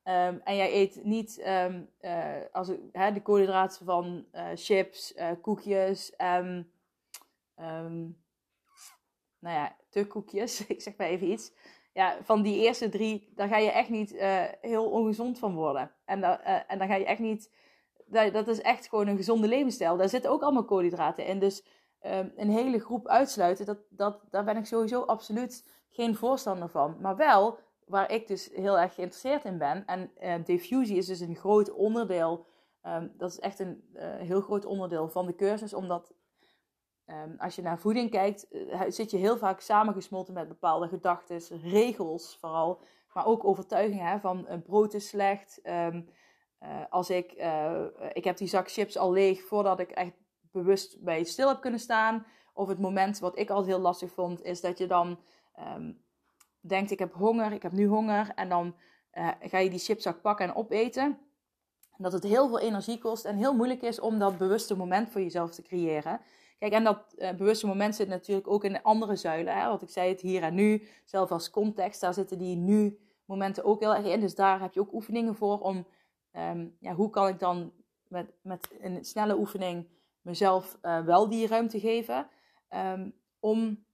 Um, 0.08 0.42
en 0.44 0.56
jij 0.56 0.74
eet 0.74 1.04
niet 1.04 1.44
um, 1.48 1.90
uh, 2.02 2.36
als, 2.52 2.68
de 3.14 3.22
koolhydraten 3.24 3.86
van 3.86 4.26
uh, 4.34 4.48
chips, 4.56 5.16
uh, 5.16 5.32
koekjes, 5.42 6.14
um, 6.18 6.72
nou 9.40 9.56
ja, 9.56 9.76
de 9.90 10.08
koekjes, 10.08 10.66
ik 10.68 10.82
zeg 10.82 10.98
maar 10.98 11.08
even 11.08 11.32
iets. 11.32 11.52
Ja, 11.94 12.18
van 12.24 12.42
die 12.42 12.60
eerste 12.60 12.90
drie, 12.90 13.32
daar 13.36 13.48
ga 13.48 13.58
je 13.58 13.72
echt 13.72 13.90
niet 13.90 14.16
heel 14.62 14.90
ongezond 14.90 15.40
van 15.40 15.54
worden. 15.54 15.92
En, 16.06 16.44
en 16.68 16.78
dan 16.78 16.88
ga 16.88 16.96
je 16.96 17.06
echt 17.06 17.20
niet, 17.20 17.52
dat, 18.06 18.34
dat, 18.34 18.48
is 18.48 18.62
echt 18.62 18.88
gewoon 18.88 19.08
een 19.08 19.18
gezonde 19.18 19.48
levensstijl. 19.48 19.98
Daar 19.98 20.10
zitten 20.10 20.32
ook 20.32 20.42
allemaal 20.42 20.66
koolhydraten 20.66 21.26
in. 21.26 21.40
Dus 21.40 21.66
een 22.36 22.50
hele 22.50 22.80
groep 22.80 23.08
uitsluiten, 23.08 23.66
dat, 23.66 23.80
dat, 23.90 24.22
daar 24.30 24.44
ben 24.44 24.58
ik 24.58 24.66
sowieso 24.66 25.02
absoluut 25.02 25.66
geen 25.90 26.16
voorstander 26.16 26.70
van. 26.70 26.98
Maar 27.02 27.16
wel 27.16 27.60
waar 27.86 28.12
ik 28.12 28.28
dus 28.28 28.50
heel 28.54 28.80
erg 28.80 28.94
geïnteresseerd 28.94 29.46
in 29.46 29.58
ben. 29.58 29.86
En 29.86 30.12
uh, 30.22 30.46
diffusie 30.46 30.98
is 30.98 31.06
dus 31.06 31.20
een 31.20 31.36
groot 31.36 31.72
onderdeel. 31.72 32.46
Um, 32.84 33.14
dat 33.18 33.32
is 33.32 33.40
echt 33.40 33.60
een 33.60 33.90
uh, 33.94 34.16
heel 34.16 34.42
groot 34.42 34.66
onderdeel 34.66 35.10
van 35.10 35.26
de 35.26 35.36
cursus. 35.36 35.74
Omdat 35.74 36.14
um, 37.06 37.36
als 37.38 37.56
je 37.56 37.62
naar 37.62 37.80
voeding 37.80 38.10
kijkt, 38.10 38.48
uh, 38.50 38.82
zit 38.88 39.12
je 39.12 39.18
heel 39.18 39.38
vaak 39.38 39.60
samengesmolten 39.60 40.34
met 40.34 40.48
bepaalde 40.48 40.88
gedachten, 40.88 41.60
regels 41.62 42.38
vooral. 42.40 42.82
Maar 43.14 43.26
ook 43.26 43.46
overtuigingen 43.46 44.06
hè, 44.06 44.20
van 44.20 44.48
brood 44.66 44.94
is 44.94 45.08
slecht. 45.08 45.60
Um, 45.64 46.10
als 46.90 47.10
ik, 47.10 47.32
ik 48.14 48.24
heb 48.24 48.38
die 48.38 48.48
zak 48.48 48.72
chips 48.72 48.98
al 48.98 49.12
leeg 49.12 49.44
voordat 49.44 49.80
ik 49.80 49.92
echt 49.92 50.14
bewust 50.52 51.04
bij 51.04 51.24
stil 51.24 51.48
heb 51.48 51.62
kunnen 51.62 51.80
staan. 51.80 52.26
Of 52.54 52.68
het 52.68 52.80
moment 52.80 53.20
wat 53.20 53.38
ik 53.38 53.50
altijd 53.50 53.76
heel 53.76 53.84
lastig 53.84 54.12
vond, 54.12 54.44
is 54.44 54.62
dat 54.62 54.78
je 54.78 54.88
dan 54.88 55.20
denkt 56.68 56.92
ik 56.92 57.00
heb 57.00 57.14
honger, 57.14 57.52
ik 57.52 57.64
heb 57.64 57.72
nu 57.72 57.88
honger. 57.88 58.32
En 58.36 58.50
dan 58.50 58.76
uh, 59.14 59.30
ga 59.42 59.58
je 59.58 59.70
die 59.70 59.80
chipzak 59.80 60.22
pakken 60.22 60.48
en 60.48 60.56
opeten. 60.56 61.18
Dat 61.98 62.14
het 62.14 62.24
heel 62.24 62.48
veel 62.48 62.60
energie 62.60 62.98
kost 62.98 63.26
en 63.26 63.36
heel 63.36 63.56
moeilijk 63.56 63.82
is 63.82 64.00
om 64.00 64.20
dat 64.20 64.38
bewuste 64.38 64.78
moment 64.78 65.10
voor 65.10 65.22
jezelf 65.22 65.52
te 65.52 65.62
creëren. 65.62 66.22
Kijk, 66.60 66.74
en 66.74 66.84
dat 66.84 67.16
uh, 67.18 67.32
bewuste 67.32 67.68
moment 67.68 67.96
zit 67.96 68.08
natuurlijk 68.08 68.48
ook 68.48 68.64
in 68.64 68.82
andere 68.82 69.16
zuilen. 69.16 69.58
Hè? 69.58 69.68
Want 69.68 69.82
ik 69.82 69.90
zei 69.90 70.10
het 70.10 70.22
hier 70.22 70.44
en 70.44 70.54
nu, 70.54 70.88
zelf 71.06 71.32
als 71.32 71.50
context, 71.50 72.02
daar 72.02 72.14
zitten 72.14 72.38
die 72.38 72.56
nu 72.56 73.00
momenten 73.26 73.64
ook 73.64 73.80
heel 73.80 73.96
erg 73.96 74.06
in. 74.06 74.20
Dus 74.20 74.36
daar 74.36 74.62
heb 74.62 74.74
je 74.74 74.80
ook 74.80 74.94
oefeningen 74.94 75.36
voor 75.36 75.60
om, 75.60 75.88
um, 76.34 76.78
ja, 76.80 76.94
hoe 76.94 77.10
kan 77.10 77.28
ik 77.28 77.40
dan 77.40 77.72
met, 78.08 78.32
met 78.42 78.68
een 78.80 79.06
snelle 79.06 79.38
oefening 79.38 79.88
mezelf 80.22 80.78
uh, 80.82 81.06
wel 81.06 81.30
die 81.30 81.48
ruimte 81.48 81.80
geven. 81.80 82.28
Um, 82.70 83.14
om 83.40 83.86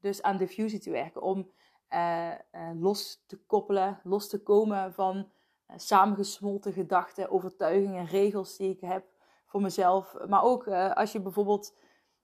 dus 0.00 0.22
aan 0.22 0.36
diffusie 0.36 0.78
te 0.78 0.90
werken. 0.90 1.22
Om 1.22 1.50
uh, 1.90 2.30
uh, 2.52 2.70
los 2.80 3.24
te 3.26 3.36
koppelen, 3.46 4.00
los 4.02 4.28
te 4.28 4.42
komen 4.42 4.92
van 4.92 5.16
uh, 5.16 5.76
samengesmolten 5.76 6.72
gedachten, 6.72 7.30
overtuigingen, 7.30 8.06
regels 8.06 8.56
die 8.56 8.70
ik 8.70 8.80
heb 8.80 9.04
voor 9.46 9.60
mezelf. 9.60 10.16
Maar 10.28 10.42
ook 10.42 10.68
als 10.68 11.12
je 11.12 11.20
bijvoorbeeld 11.20 11.76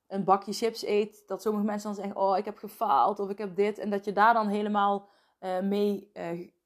een 0.06 0.24
bakje 0.24 0.52
chips 0.52 0.86
eet, 0.86 1.22
dat 1.26 1.42
sommige 1.42 1.64
mensen 1.64 1.94
dan 1.94 2.02
zeggen: 2.02 2.20
Oh, 2.20 2.38
ik 2.38 2.44
heb 2.44 2.58
gefaald 2.58 3.18
of 3.20 3.30
ik 3.30 3.38
heb 3.38 3.56
dit. 3.56 3.78
En 3.78 3.90
dat 3.90 4.04
je 4.04 4.12
daar 4.12 4.34
dan 4.34 4.48
helemaal 4.48 5.08
mee 5.62 6.10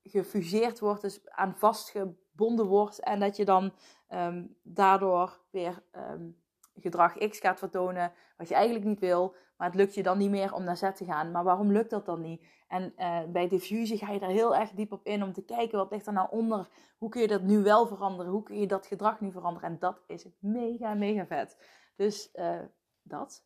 gefuseerd 0.02 0.78
wordt, 0.78 1.02
dus 1.02 1.20
aan 1.28 1.54
vastgebonden 1.56 2.66
wordt. 2.66 3.00
En 3.00 3.20
dat 3.20 3.36
je 3.36 3.44
dan 3.44 3.72
um, 4.10 4.56
daardoor 4.62 5.40
weer 5.50 5.82
um, 5.92 6.36
gedrag 6.74 7.18
X 7.28 7.38
gaat 7.38 7.58
vertonen, 7.58 8.12
wat 8.36 8.48
je 8.48 8.54
eigenlijk 8.54 8.84
niet 8.84 9.00
wil. 9.00 9.34
Maar 9.58 9.66
het 9.66 9.76
lukt 9.76 9.94
je 9.94 10.02
dan 10.02 10.18
niet 10.18 10.30
meer 10.30 10.54
om 10.54 10.64
naar 10.64 10.76
Z 10.76 10.90
te 10.94 11.04
gaan. 11.04 11.30
Maar 11.30 11.44
waarom 11.44 11.72
lukt 11.72 11.90
dat 11.90 12.06
dan 12.06 12.20
niet? 12.20 12.44
En 12.68 12.92
uh, 12.98 13.20
bij 13.28 13.48
diffusie 13.48 13.98
ga 13.98 14.12
je 14.12 14.18
daar 14.18 14.30
heel 14.30 14.56
erg 14.56 14.70
diep 14.70 14.92
op 14.92 15.06
in 15.06 15.22
om 15.22 15.32
te 15.32 15.44
kijken 15.44 15.78
wat 15.78 15.90
ligt 15.90 16.06
er 16.06 16.12
nou 16.12 16.28
onder. 16.30 16.68
Hoe 16.98 17.08
kun 17.08 17.20
je 17.20 17.28
dat 17.28 17.42
nu 17.42 17.62
wel 17.62 17.86
veranderen? 17.86 18.32
Hoe 18.32 18.42
kun 18.42 18.60
je 18.60 18.66
dat 18.66 18.86
gedrag 18.86 19.20
nu 19.20 19.30
veranderen? 19.30 19.68
En 19.68 19.78
dat 19.78 20.00
is 20.06 20.26
mega, 20.38 20.94
mega 20.94 21.26
vet. 21.26 21.56
Dus 21.96 22.30
uh, 22.34 22.60
dat. 23.02 23.44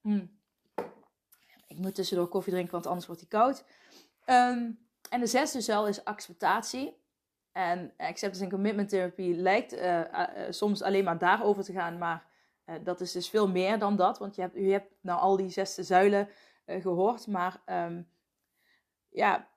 Hmm. 0.00 0.36
Ik 1.66 1.78
moet 1.78 1.94
tussendoor 1.94 2.28
koffie 2.28 2.52
drinken, 2.52 2.72
want 2.72 2.86
anders 2.86 3.06
wordt 3.06 3.20
hij 3.20 3.30
koud. 3.30 3.64
Um, 4.26 4.86
en 5.10 5.20
de 5.20 5.26
zesde 5.26 5.60
zuil 5.60 5.86
is 5.86 6.04
acceptatie. 6.04 7.06
En 7.52 7.92
acceptance 7.96 8.42
and 8.42 8.52
commitment 8.52 8.88
therapy 8.88 9.34
lijkt 9.36 9.72
uh, 9.74 10.02
soms 10.50 10.82
alleen 10.82 11.04
maar 11.04 11.18
daarover 11.18 11.64
te 11.64 11.72
gaan, 11.72 11.98
maar 11.98 12.26
uh, 12.68 12.74
dat 12.84 13.00
is 13.00 13.12
dus 13.12 13.30
veel 13.30 13.48
meer 13.48 13.78
dan 13.78 13.96
dat. 13.96 14.18
Want 14.18 14.34
je 14.34 14.40
hebt, 14.40 14.54
je 14.54 14.70
hebt 14.70 14.94
nou 15.00 15.20
al 15.20 15.36
die 15.36 15.48
zesde 15.48 15.82
zuilen 15.82 16.28
gehoord, 16.66 17.26
maar 17.26 17.62
um, 17.66 18.08
ja, 19.08 19.48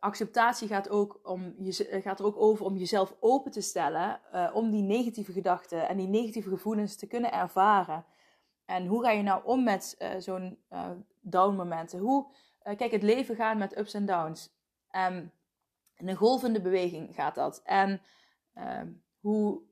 acceptatie 0.00 0.68
gaat, 0.68 0.88
ook 0.88 1.20
om 1.22 1.54
je, 1.58 2.00
gaat 2.02 2.18
er 2.18 2.26
ook 2.26 2.36
over 2.36 2.64
om 2.64 2.76
jezelf 2.76 3.16
open 3.20 3.50
te 3.50 3.60
stellen 3.60 4.20
om 4.52 4.70
die 4.70 4.82
negatieve 4.82 5.32
gedachten 5.32 5.88
en 5.88 5.96
die 5.96 6.08
negatieve 6.08 6.48
gevoelens 6.48 6.96
te 6.96 7.06
kunnen 7.06 7.32
ervaren. 7.32 8.04
En 8.64 8.86
hoe 8.86 9.02
ga 9.02 9.10
je 9.10 9.22
nou 9.22 9.44
om 9.44 9.64
met 9.64 10.12
zo'n 10.18 10.58
down 11.20 11.56
momenten? 11.56 11.98
Hoe, 11.98 12.26
kijk, 12.62 12.90
het 12.90 13.02
leven 13.02 13.36
gaat 13.36 13.58
met 13.58 13.78
ups 13.78 13.94
en 13.94 14.06
downs. 14.06 14.56
Um, 14.92 15.32
in 15.96 16.08
een 16.08 16.16
golvende 16.16 16.60
beweging 16.60 17.14
gaat 17.14 17.34
dat. 17.34 17.62
En 17.64 18.00
uh, 18.54 18.80
hoe. 19.20 19.66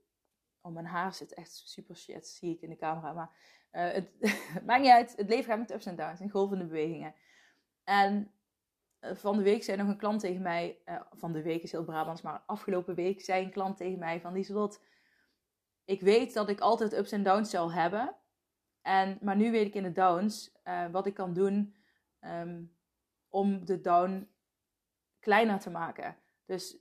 Oh, 0.66 0.72
mijn 0.72 0.86
haar 0.86 1.14
zit 1.14 1.34
echt 1.34 1.52
super 1.64 1.96
shit, 1.96 2.26
zie 2.26 2.54
ik 2.54 2.60
in 2.60 2.68
de 2.68 2.76
camera. 2.76 3.12
Maar 3.12 3.30
uh, 3.72 3.92
het 3.92 4.10
maakt 4.66 4.82
niet 4.82 4.90
uit. 4.90 5.16
Het 5.16 5.28
leven 5.28 5.44
gaat 5.44 5.58
met 5.58 5.72
ups 5.72 5.86
en 5.86 5.96
downs 5.96 6.20
in 6.20 6.30
golvende 6.30 6.64
bewegingen. 6.64 7.14
En 7.84 8.32
uh, 9.00 9.14
van 9.14 9.36
de 9.36 9.42
week 9.42 9.64
zei 9.64 9.76
nog 9.76 9.88
een 9.88 9.96
klant 9.96 10.20
tegen 10.20 10.42
mij. 10.42 10.78
Uh, 10.86 11.00
van 11.12 11.32
de 11.32 11.42
week 11.42 11.62
is 11.62 11.72
heel 11.72 11.84
Brabants, 11.84 12.22
maar 12.22 12.42
afgelopen 12.46 12.94
week 12.94 13.20
zei 13.20 13.44
een 13.44 13.50
klant 13.50 13.76
tegen 13.76 13.98
mij: 13.98 14.20
van 14.20 14.32
Lieselot, 14.32 14.80
ik 15.84 16.00
weet 16.00 16.34
dat 16.34 16.48
ik 16.48 16.60
altijd 16.60 16.92
ups 16.92 17.12
en 17.12 17.22
downs 17.22 17.50
zal 17.50 17.72
hebben. 17.72 18.16
En, 18.82 19.18
maar 19.20 19.36
nu 19.36 19.50
weet 19.50 19.66
ik 19.66 19.74
in 19.74 19.82
de 19.82 19.92
downs 19.92 20.52
wat 20.90 21.06
ik 21.06 21.14
kan 21.14 21.32
doen 21.32 21.76
um, 22.20 22.76
om 23.28 23.64
de 23.64 23.80
down 23.80 24.28
kleiner 25.20 25.58
te 25.58 25.70
maken. 25.70 26.16
Dus 26.44 26.78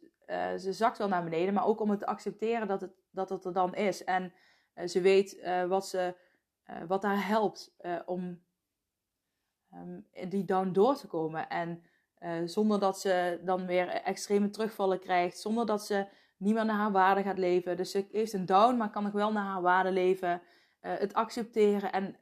ze 0.57 0.73
zakt 0.73 0.97
wel 0.97 1.07
naar 1.07 1.23
beneden, 1.23 1.53
maar 1.53 1.65
ook 1.65 1.79
om 1.79 1.89
het 1.89 1.99
te 1.99 2.05
accepteren 2.05 2.67
dat 2.67 2.81
het, 2.81 3.04
dat 3.15 3.29
het 3.29 3.45
er 3.45 3.53
dan 3.53 3.75
is. 3.75 4.03
En 4.03 4.33
uh, 4.75 4.87
ze 4.87 5.01
weet 5.01 5.33
uh, 5.37 5.65
wat, 5.65 5.87
ze, 5.87 6.15
wat 6.87 7.03
haar 7.03 7.27
helpt 7.27 7.75
om 8.05 8.43
um, 9.73 10.07
die 10.29 10.45
down 10.45 10.71
door 10.71 10.95
te 10.95 11.07
komen. 11.07 11.49
En 11.49 11.83
zonder 12.45 12.79
dat 12.79 12.99
ze 12.99 13.39
dan 13.43 13.65
weer 13.65 13.87
extreme 13.87 14.49
terugvallen 14.49 14.99
krijgt, 14.99 15.39
zonder 15.39 15.65
dat 15.65 15.85
ze 15.85 16.07
niet 16.37 16.53
meer 16.53 16.65
naar 16.65 16.75
haar 16.75 16.91
waarde 16.91 17.23
gaat 17.23 17.37
leven. 17.37 17.77
Dus 17.77 17.91
ze 17.91 18.07
heeft 18.11 18.33
een 18.33 18.45
down, 18.45 18.77
maar 18.77 18.89
kan 18.89 19.03
nog 19.03 19.11
wel 19.11 19.31
naar 19.31 19.45
haar 19.45 19.61
waarde 19.61 19.91
leven. 19.91 20.41
het 20.79 21.13
accepteren. 21.13 21.91
En 21.91 22.15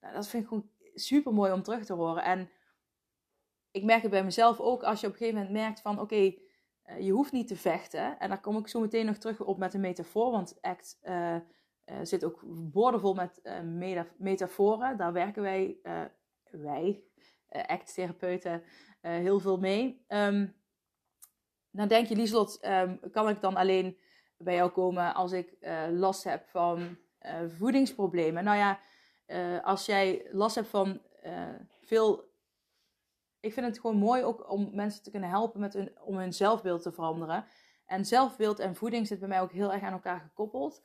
nou, 0.00 0.14
dat 0.14 0.28
vind 0.28 0.42
ik 0.42 0.48
gewoon 0.48 0.70
super 0.94 1.32
mooi 1.32 1.52
om 1.52 1.62
terug 1.62 1.84
te 1.84 1.92
horen. 1.92 2.22
En 2.22 2.50
ik 3.76 3.84
merk 3.84 4.02
het 4.02 4.10
bij 4.10 4.24
mezelf 4.24 4.60
ook 4.60 4.82
als 4.82 5.00
je 5.00 5.06
op 5.06 5.12
een 5.12 5.18
gegeven 5.18 5.40
moment 5.40 5.58
merkt 5.58 5.80
van 5.80 6.00
oké, 6.00 6.14
eh, 6.14 6.32
je 7.00 7.10
hoeft 7.10 7.32
niet 7.32 7.48
te 7.48 7.56
vechten. 7.56 8.18
En 8.18 8.28
daar 8.28 8.40
kom 8.40 8.56
ik 8.56 8.68
zo 8.68 8.80
meteen 8.80 9.06
nog 9.06 9.16
terug 9.16 9.40
op 9.40 9.58
met 9.58 9.74
een 9.74 9.80
metafoor, 9.80 10.30
want 10.30 10.58
ACT 10.60 10.98
uh, 11.02 11.34
uh, 11.34 11.40
zit 12.02 12.24
ook 12.24 12.40
boordevol 12.72 13.14
met 13.14 13.42
metaforen. 14.16 14.96
Daar 14.96 15.12
werken 15.12 15.42
wij, 15.42 15.76
wij 16.50 17.02
ACT-therapeuten, 17.48 18.62
heel 19.00 19.40
veel 19.40 19.58
mee. 19.58 20.04
Um, 20.08 20.54
dan 21.70 21.88
denk 21.88 22.06
je, 22.06 22.16
Lieslot, 22.16 22.66
um, 22.66 23.00
kan 23.10 23.28
ik 23.28 23.40
dan 23.40 23.56
alleen 23.56 23.98
bij 24.36 24.54
jou 24.54 24.70
komen 24.70 25.14
als 25.14 25.32
ik 25.32 25.56
last 25.90 26.24
heb 26.24 26.48
van 26.48 26.96
voedingsproblemen? 27.48 28.44
Nou 28.44 28.56
ja, 28.56 28.80
als 29.62 29.86
jij 29.86 30.26
last 30.32 30.54
hebt 30.54 30.68
van 30.68 31.00
veel 31.80 32.34
ik 33.46 33.52
vind 33.52 33.66
het 33.66 33.78
gewoon 33.78 33.96
mooi 33.96 34.22
ook 34.22 34.50
om 34.50 34.70
mensen 34.72 35.02
te 35.02 35.10
kunnen 35.10 35.28
helpen 35.28 35.60
met 35.60 35.72
hun, 35.72 36.00
om 36.00 36.16
hun 36.16 36.32
zelfbeeld 36.32 36.82
te 36.82 36.92
veranderen. 36.92 37.44
En 37.86 38.04
zelfbeeld 38.04 38.58
en 38.58 38.76
voeding 38.76 39.06
zit 39.06 39.18
bij 39.18 39.28
mij 39.28 39.40
ook 39.40 39.52
heel 39.52 39.72
erg 39.72 39.82
aan 39.82 39.92
elkaar 39.92 40.20
gekoppeld. 40.20 40.82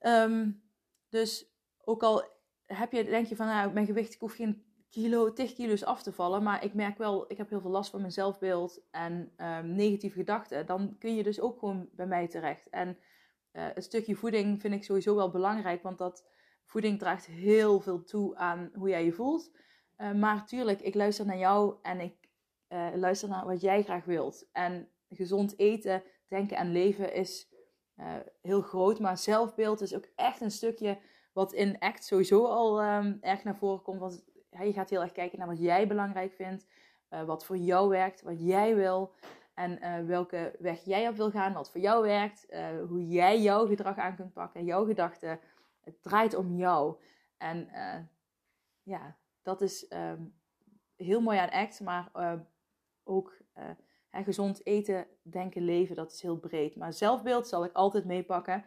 Um, 0.00 0.62
dus 1.08 1.52
ook 1.84 2.02
al 2.02 2.24
heb 2.66 2.92
je, 2.92 3.04
denk 3.04 3.26
je 3.26 3.36
van, 3.36 3.46
nou, 3.46 3.72
mijn 3.72 3.86
gewicht, 3.86 4.14
ik 4.14 4.20
hoef 4.20 4.34
geen 4.34 4.66
kilo, 4.90 5.32
10 5.32 5.54
kilo's 5.54 5.84
af 5.84 6.02
te 6.02 6.12
vallen. 6.12 6.42
Maar 6.42 6.64
ik 6.64 6.74
merk 6.74 6.98
wel, 6.98 7.30
ik 7.30 7.36
heb 7.36 7.48
heel 7.48 7.60
veel 7.60 7.70
last 7.70 7.90
van 7.90 8.00
mijn 8.00 8.12
zelfbeeld 8.12 8.80
en 8.90 9.32
um, 9.36 9.74
negatieve 9.74 10.18
gedachten. 10.18 10.66
Dan 10.66 10.96
kun 10.98 11.14
je 11.14 11.22
dus 11.22 11.40
ook 11.40 11.58
gewoon 11.58 11.88
bij 11.92 12.06
mij 12.06 12.28
terecht. 12.28 12.68
En 12.68 12.88
uh, 12.88 13.66
het 13.74 13.84
stukje 13.84 14.14
voeding 14.14 14.60
vind 14.60 14.74
ik 14.74 14.84
sowieso 14.84 15.14
wel 15.14 15.30
belangrijk, 15.30 15.82
want 15.82 15.98
dat 15.98 16.26
voeding 16.64 16.98
draagt 16.98 17.26
heel 17.26 17.80
veel 17.80 18.04
toe 18.04 18.36
aan 18.36 18.70
hoe 18.74 18.88
jij 18.88 19.04
je 19.04 19.12
voelt. 19.12 19.50
Uh, 19.98 20.12
maar 20.12 20.46
tuurlijk, 20.46 20.80
ik 20.80 20.94
luister 20.94 21.26
naar 21.26 21.38
jou 21.38 21.74
en 21.82 22.00
ik 22.00 22.28
uh, 22.68 22.88
luister 22.94 23.28
naar 23.28 23.46
wat 23.46 23.60
jij 23.60 23.82
graag 23.82 24.04
wilt. 24.04 24.48
En 24.52 24.88
gezond 25.08 25.58
eten, 25.58 26.02
denken 26.28 26.56
en 26.56 26.72
leven 26.72 27.14
is 27.14 27.48
uh, 27.96 28.14
heel 28.42 28.60
groot. 28.60 28.98
Maar 29.00 29.18
zelfbeeld 29.18 29.80
is 29.80 29.94
ook 29.94 30.08
echt 30.16 30.40
een 30.40 30.50
stukje 30.50 30.98
wat 31.32 31.52
in 31.52 31.78
ACT 31.78 32.04
sowieso 32.04 32.44
al 32.44 32.82
um, 32.82 33.18
erg 33.20 33.44
naar 33.44 33.56
voren 33.56 33.82
komt. 33.82 34.00
Want 34.00 34.24
je 34.50 34.72
gaat 34.72 34.90
heel 34.90 35.02
erg 35.02 35.12
kijken 35.12 35.38
naar 35.38 35.48
wat 35.48 35.60
jij 35.60 35.86
belangrijk 35.86 36.32
vindt. 36.32 36.66
wat 37.08 37.44
voor 37.44 37.56
jou 37.56 37.88
werkt, 37.88 38.22
wat 38.22 38.40
jij 38.40 38.74
wil. 38.74 39.14
En 39.54 40.06
welke 40.06 40.56
weg 40.58 40.84
jij 40.84 41.08
op 41.08 41.16
wil 41.16 41.30
gaan, 41.30 41.52
wat 41.52 41.70
voor 41.70 41.80
jou 41.80 42.02
werkt. 42.02 42.46
hoe 42.88 43.06
jij 43.06 43.40
jouw 43.40 43.66
gedrag 43.66 43.96
aan 43.96 44.16
kunt 44.16 44.32
pakken, 44.32 44.64
jouw 44.64 44.84
gedachten. 44.84 45.40
Het 45.80 46.02
draait 46.02 46.34
om 46.34 46.56
jou. 46.56 46.96
En 47.36 47.68
ja, 48.82 49.16
dat 49.48 49.60
is 49.60 49.92
um, 49.92 50.34
heel 50.96 51.20
mooi 51.20 51.38
aan 51.38 51.50
ACT, 51.50 51.80
maar 51.80 52.10
uh, 52.14 52.40
ook 53.04 53.38
uh, 53.56 54.24
gezond 54.24 54.66
eten, 54.66 55.06
denken, 55.22 55.62
leven, 55.62 55.96
dat 55.96 56.12
is 56.12 56.22
heel 56.22 56.38
breed. 56.38 56.76
Maar 56.76 56.92
zelfbeeld 56.92 57.48
zal 57.48 57.64
ik 57.64 57.72
altijd 57.72 58.04
meepakken. 58.04 58.64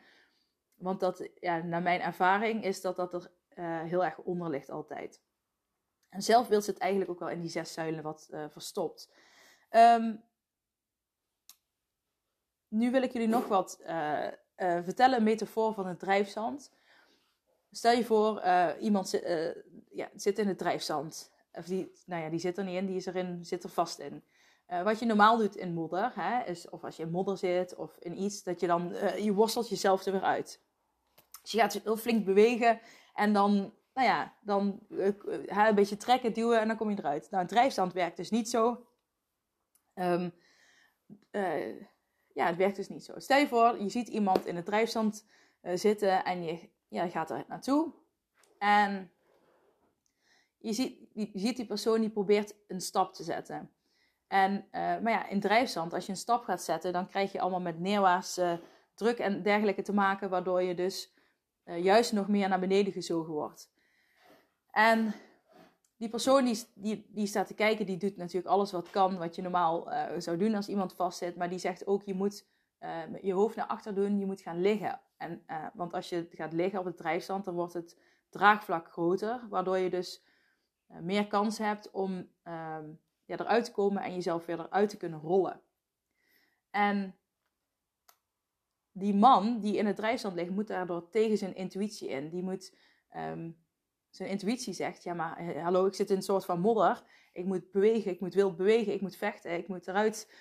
Want 0.76 1.00
dat, 1.00 1.30
ja, 1.39 1.58
naar 1.58 1.82
mijn 1.82 2.02
ervaring 2.02 2.63
is 2.63 2.82
dat 2.82 2.96
dat 2.96 3.13
er 3.13 3.32
uh, 3.56 3.82
heel 3.82 4.06
erg 4.06 4.17
onder 4.17 4.50
ligt 4.50 4.70
altijd. 4.70 5.22
En 6.10 6.22
zelfbeeld 6.22 6.63
zit 6.63 6.78
eigenlijk 6.78 7.12
ook 7.12 7.20
wel 7.20 7.30
in 7.30 7.41
die 7.41 7.50
zes 7.50 7.74
zuilen 7.74 8.04
wat 8.04 8.30
verstopt. 8.50 9.13
Um, 9.70 10.24
nu 12.67 12.91
wil 12.91 13.02
ik 13.02 13.12
jullie 13.12 13.28
nog 13.28 13.48
wat 13.48 13.82
vertellen, 14.56 15.17
een 15.17 15.24
metafoor 15.24 15.74
van 15.74 15.88
het 15.88 16.00
drijfzand. 16.00 16.72
Stel 17.72 17.92
je 17.92 18.06
voor, 18.06 18.44
iemand 18.80 19.22
ja, 19.92 20.10
zit 20.16 20.40
in 20.40 20.48
het 20.48 20.58
drijfzand. 20.58 21.32
Of 21.54 21.66
die, 21.66 21.92
nou 22.06 22.24
ja, 22.24 22.30
die 22.30 22.40
zit 22.40 22.58
er 22.58 22.64
niet 22.64 22.76
in, 22.76 22.86
die 22.86 22.96
is 22.96 23.06
erin, 23.06 23.46
zit 23.46 23.64
er 23.64 23.70
vast 23.70 24.00
in. 24.00 24.24
Uh, 24.70 24.84
wat 24.84 25.00
je 25.00 25.06
normaal 25.06 25.38
doet 25.38 25.56
in 25.56 25.74
modder, 25.74 26.12
hè, 26.16 26.44
is 26.44 26.70
of 26.70 26.84
als 26.84 26.96
je 26.96 27.04
in 27.04 27.12
modder 27.12 27.38
zit 27.38 27.76
of 27.76 27.98
in 28.00 28.22
iets, 28.22 28.44
dat 28.44 28.60
je 28.60 28.68
dan, 28.68 28.94
je 29.18 29.34
worstelt 29.34 29.70
jezelf 29.70 30.06
er 30.06 30.12
weer 30.12 30.24
uit. 30.24 30.62
Dus 31.42 31.52
je 31.52 31.60
gaat 31.60 31.74
heel 31.74 31.98
flink 31.98 32.26
bewegen 32.26 32.80
en 33.14 33.34
dan, 33.34 33.74
nou 33.94 34.08
ja, 34.08 34.34
dan 34.42 34.80
een 34.90 35.76
beetje 35.76 35.98
trekken, 35.98 36.34
duwen 36.34 36.60
en 36.60 36.68
dan 36.68 36.78
kom 36.78 36.90
je 36.90 36.98
eruit. 36.98 37.28
Nou, 37.30 37.44
een 37.44 37.50
drijfstand 37.50 37.94
werkt 37.94 38.18
dus 38.18 38.30
niet 38.30 38.50
zo. 38.50 38.86
Um, 39.96 40.34
ja, 42.34 42.46
het 42.46 42.58
werkt 42.58 42.76
dus 42.76 42.90
niet 42.90 43.04
zo. 43.04 43.20
Stel 43.20 43.38
je 43.38 43.48
voor, 43.48 43.82
je 43.82 43.90
ziet 43.90 44.08
iemand 44.08 44.46
in 44.46 44.56
het 44.56 44.66
drijfstand 44.66 45.26
zitten 45.62 46.26
en 46.26 46.44
je 46.44 46.70
ja, 46.92 47.10
gaat 47.10 47.30
er 47.30 47.46
naartoe. 47.48 47.94
En 48.58 49.12
je 50.58 50.74
ziet, 50.74 50.98
je 51.14 51.30
ziet 51.34 51.56
die 51.56 51.66
persoon 51.66 52.02
die 52.02 52.10
probeert 52.10 52.56
een 52.68 52.82
stap 52.82 53.14
te 53.14 53.24
zetten. 53.24 53.72
En, 54.28 54.54
uh, 54.54 54.72
maar 54.72 55.10
ja, 55.10 55.28
in 55.28 55.40
drijfzand, 55.40 55.94
als 55.94 56.06
je 56.06 56.12
een 56.12 56.18
stap 56.18 56.44
gaat 56.44 56.62
zetten, 56.62 56.94
dan 56.94 57.08
krijg 57.08 57.32
je 57.32 57.40
allemaal 57.40 57.62
met 57.62 57.80
neerwaartse 57.80 58.62
druk 58.94 59.18
en 59.18 59.44
dergelijke 59.44 59.82
te 59.82 59.94
maken, 59.94 60.30
waardoor 60.30 60.62
je 60.62 60.76
dus 60.76 61.14
uh, 61.66 61.84
juist 61.84 62.14
nog 62.14 62.28
meer 62.28 62.50
naar 62.50 62.60
beneden 62.60 62.94
gezogen 62.94 63.34
wordt. 63.34 63.72
En 64.72 65.14
die 65.98 66.10
persoon 66.10 66.46
die, 66.46 66.64
die, 66.74 67.06
die 67.10 67.28
staat 67.28 67.48
te 67.48 67.54
kijken, 67.54 67.86
die 67.86 67.98
doet 67.98 68.18
natuurlijk 68.18 68.54
alles 68.54 68.72
wat 68.72 68.90
kan, 68.90 69.18
wat 69.18 69.36
je 69.36 69.42
normaal 69.42 69.92
uh, 69.92 70.06
zou 70.18 70.38
doen 70.38 70.56
als 70.56 70.68
iemand 70.68 70.94
vastzit. 70.94 71.36
Maar 71.36 71.50
die 71.50 71.60
zegt 71.60 71.88
ook, 71.88 72.04
je 72.04 72.14
moet 72.14 72.50
je 73.22 73.34
hoofd 73.34 73.56
naar 73.56 73.66
achter 73.66 73.96
doen, 73.96 74.20
je 74.20 74.26
moet 74.26 74.42
gaan 74.42 74.62
liggen. 74.62 75.02
En, 75.22 75.44
want 75.74 75.94
als 75.94 76.10
je 76.10 76.28
gaat 76.32 76.54
liggen 76.54 76.80
op 76.80 76.86
het 76.86 76.98
drijfzand, 76.98 77.46
dan 77.46 77.54
wordt 77.54 77.74
het 77.74 77.98
draagvlak 78.30 78.88
groter, 78.92 79.48
waardoor 79.50 79.78
je 79.78 79.90
dus 79.90 80.24
uh, 80.92 81.00
meer 81.00 81.28
kans 81.28 81.58
hebt 81.58 81.92
om 81.92 82.12
um, 82.44 83.00
ja, 83.26 83.38
eruit 83.38 83.66
te 83.66 83.72
komen 83.72 84.04
en 84.04 84.14
jezelf 84.14 84.46
weer 84.46 84.60
eruit 84.60 84.90
te 84.90 84.98
kunnen 84.98 85.20
rollen. 85.20 85.62
En 86.70 87.16
die 88.92 89.16
man 89.16 89.60
die 89.60 89.78
in 89.78 89.86
het 89.86 89.96
drijfstand 89.96 90.36
ligt, 90.36 90.50
moet 90.50 90.68
daardoor 90.68 91.10
tegen 91.10 91.38
zijn 91.38 91.56
intuïtie 91.56 92.10
in. 92.10 92.30
Die 92.30 92.44
moet 92.44 92.76
um, 93.16 93.58
zijn 94.10 94.30
intuïtie 94.30 94.74
zegt, 94.74 95.04
ja 95.04 95.14
maar 95.14 95.38
eh, 95.38 95.64
hallo, 95.64 95.86
ik 95.86 95.94
zit 95.94 96.10
in 96.10 96.16
een 96.16 96.22
soort 96.22 96.46
van 96.46 96.60
modder. 96.60 97.04
Ik 97.34 97.46
moet 97.46 97.72
bewegen, 97.72 98.12
ik 98.12 98.20
moet 98.20 98.34
wild 98.34 98.58
bewegen, 98.58 98.94
ik 98.94 99.02
moet 99.02 99.16
vechten, 99.16 99.58
ik 99.58 99.68
moet 99.68 99.88
eruit 99.88 100.32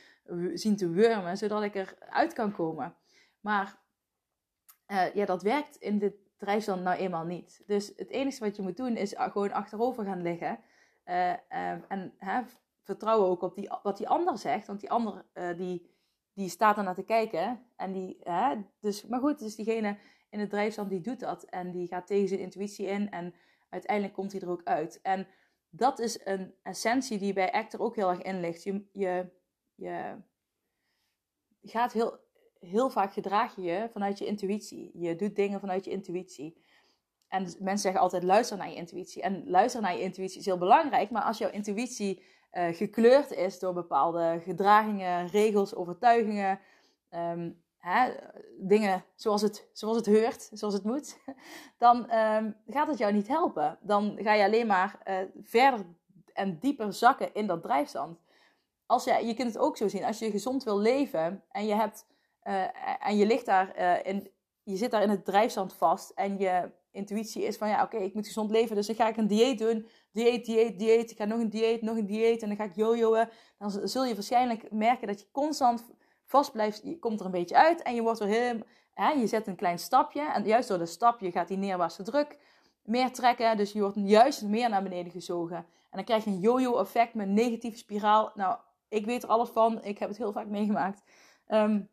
zien 0.54 0.76
te 0.76 0.90
wurmen, 0.90 1.36
zodat 1.36 1.62
ik 1.62 1.74
eruit 1.74 2.32
kan 2.32 2.52
komen. 2.52 2.96
Maar 3.40 3.79
uh, 4.90 5.14
ja, 5.14 5.24
dat 5.24 5.42
werkt 5.42 5.76
in 5.76 5.98
de 5.98 6.18
drijfstand 6.36 6.82
nou 6.82 6.98
eenmaal 6.98 7.24
niet. 7.24 7.62
Dus 7.66 7.92
het 7.96 8.10
enige 8.10 8.44
wat 8.44 8.56
je 8.56 8.62
moet 8.62 8.76
doen 8.76 8.96
is 8.96 9.14
gewoon 9.16 9.52
achterover 9.52 10.04
gaan 10.04 10.22
liggen. 10.22 10.58
Uh, 11.04 11.30
en 11.88 12.14
hè, 12.18 12.42
vertrouwen 12.82 13.28
ook 13.28 13.42
op 13.42 13.54
die, 13.54 13.70
wat 13.82 13.96
die 13.96 14.08
ander 14.08 14.38
zegt. 14.38 14.66
Want 14.66 14.80
die 14.80 14.90
ander 14.90 15.24
die, 15.56 15.90
die 16.32 16.48
staat 16.48 16.76
er 16.76 16.82
naar 16.82 16.94
te 16.94 17.02
kijken. 17.02 17.66
En 17.76 17.92
die, 17.92 18.18
hè, 18.22 18.56
dus, 18.80 19.06
maar 19.06 19.20
goed, 19.20 19.38
dus 19.38 19.56
diegene 19.56 19.98
in 20.30 20.40
het 20.40 20.50
drijfstand 20.50 20.90
die 20.90 21.00
doet 21.00 21.20
dat. 21.20 21.42
En 21.42 21.70
die 21.70 21.86
gaat 21.86 22.06
tegen 22.06 22.28
zijn 22.28 22.40
intuïtie 22.40 22.86
in. 22.86 23.10
En 23.10 23.34
uiteindelijk 23.68 24.14
komt 24.14 24.32
hij 24.32 24.40
er 24.40 24.50
ook 24.50 24.64
uit. 24.64 25.00
En 25.02 25.26
dat 25.70 25.98
is 25.98 26.26
een 26.26 26.54
essentie 26.62 27.18
die 27.18 27.32
bij 27.32 27.52
Actor 27.52 27.80
ook 27.80 27.96
heel 27.96 28.08
erg 28.08 28.22
in 28.22 28.40
ligt. 28.40 28.62
Je, 28.62 28.84
je, 28.92 29.26
je 29.74 30.22
gaat 31.60 31.92
heel, 31.92 32.18
heel 32.60 32.90
vaak 32.90 33.12
gedraag 33.12 33.56
je 33.56 33.62
je 33.62 33.88
vanuit 33.92 34.18
je 34.18 34.26
intuïtie. 34.26 34.90
Je 34.94 35.16
doet 35.16 35.36
dingen 35.36 35.60
vanuit 35.60 35.84
je 35.84 35.90
intuïtie. 35.90 36.62
En 37.28 37.42
mensen 37.42 37.78
zeggen 37.78 38.00
altijd 38.00 38.22
luister 38.22 38.56
naar 38.56 38.68
je 38.68 38.74
intuïtie. 38.74 39.22
En 39.22 39.50
luisteren 39.50 39.86
naar 39.86 39.96
je 39.96 40.02
intuïtie 40.02 40.38
is 40.38 40.44
heel 40.44 40.58
belangrijk. 40.58 41.10
Maar 41.10 41.22
als 41.22 41.38
jouw 41.38 41.50
intuïtie 41.50 42.22
uh, 42.52 42.74
gekleurd 42.74 43.30
is 43.30 43.58
door 43.58 43.72
bepaalde 43.72 44.40
gedragingen, 44.44 45.26
regels, 45.26 45.74
overtuigingen, 45.74 46.60
um, 47.10 47.62
hè, 47.78 48.12
dingen 48.58 49.04
zoals 49.14 49.42
het, 49.42 49.68
zoals 49.72 49.96
het 49.96 50.06
heurt, 50.06 50.50
zoals 50.52 50.74
het 50.74 50.84
moet, 50.84 51.18
dan 51.78 52.12
um, 52.12 52.56
gaat 52.66 52.88
het 52.88 52.98
jou 52.98 53.12
niet 53.12 53.28
helpen. 53.28 53.78
Dan 53.80 54.18
ga 54.20 54.32
je 54.32 54.44
alleen 54.44 54.66
maar 54.66 55.00
uh, 55.08 55.16
verder 55.42 55.86
en 56.32 56.58
dieper 56.58 56.92
zakken 56.92 57.34
in 57.34 57.46
dat 57.46 57.62
drijfstand. 57.62 58.18
Als 58.86 59.04
je, 59.04 59.26
je 59.26 59.34
kunt 59.34 59.52
het 59.52 59.62
ook 59.62 59.76
zo 59.76 59.88
zien, 59.88 60.04
als 60.04 60.18
je 60.18 60.30
gezond 60.30 60.64
wil 60.64 60.78
leven 60.78 61.42
en 61.50 61.66
je, 61.66 61.74
hebt, 61.74 62.06
uh, 62.44 62.64
en 63.08 63.16
je 63.16 63.26
ligt 63.26 63.46
daar 63.46 63.76
in, 64.06 64.30
je 64.62 64.76
zit 64.76 64.90
daar 64.90 65.02
in 65.02 65.10
het 65.10 65.24
drijfstand 65.24 65.72
vast 65.72 66.10
en 66.10 66.38
je 66.38 66.70
intuïtie 66.92 67.42
is 67.42 67.56
van 67.56 67.68
ja, 67.68 67.82
oké, 67.82 67.96
ik 67.96 68.14
moet 68.14 68.26
gezond 68.26 68.50
leven, 68.50 68.76
dus 68.76 68.86
dan 68.86 68.96
ga 68.96 69.08
ik 69.08 69.16
een 69.16 69.26
dieet 69.26 69.58
doen. 69.58 69.88
Dieet, 70.12 70.44
dieet, 70.44 70.78
dieet. 70.78 71.10
Ik 71.10 71.16
ga 71.16 71.24
nog 71.24 71.38
een 71.38 71.50
dieet, 71.50 71.82
nog 71.82 71.96
een 71.96 72.06
dieet 72.06 72.42
en 72.42 72.48
dan 72.48 72.56
ga 72.56 72.64
ik 72.64 72.74
jojoen. 72.74 73.28
Dan 73.58 73.70
zul 73.70 74.04
je 74.04 74.14
waarschijnlijk 74.14 74.70
merken 74.70 75.06
dat 75.06 75.20
je 75.20 75.30
constant 75.32 75.84
vast 76.24 76.52
blijft. 76.52 76.82
Je 76.84 76.98
komt 76.98 77.20
er 77.20 77.26
een 77.26 77.32
beetje 77.32 77.56
uit 77.56 77.82
en 77.82 77.94
je 77.94 78.02
wordt 78.02 78.18
weer 78.18 78.66
je 78.94 79.26
zet 79.26 79.46
een 79.46 79.56
klein 79.56 79.78
stapje 79.78 80.32
en 80.32 80.44
juist 80.44 80.68
door 80.68 80.78
de 80.78 80.86
stapje 80.86 81.30
gaat 81.30 81.48
die 81.48 81.56
neerwaartse 81.56 82.02
druk 82.02 82.38
meer 82.82 83.12
trekken. 83.12 83.56
Dus 83.56 83.72
je 83.72 83.80
wordt 83.80 83.96
juist 84.00 84.42
meer 84.42 84.68
naar 84.68 84.82
beneden 84.82 85.12
gezogen. 85.12 85.56
En 85.56 85.66
dan 85.90 86.04
krijg 86.04 86.24
je 86.24 86.30
een 86.30 86.40
jojo 86.40 86.78
effect 86.78 87.14
met 87.14 87.28
negatieve 87.28 87.76
spiraal. 87.76 88.32
Nou, 88.34 88.56
ik 88.88 89.06
weet 89.06 89.22
er 89.22 89.28
alles 89.28 89.48
van. 89.48 89.84
Ik 89.84 89.98
heb 89.98 90.08
het 90.08 90.18
heel 90.18 90.32
vaak 90.32 90.46
meegemaakt. 90.46 91.02
Um, 91.48 91.88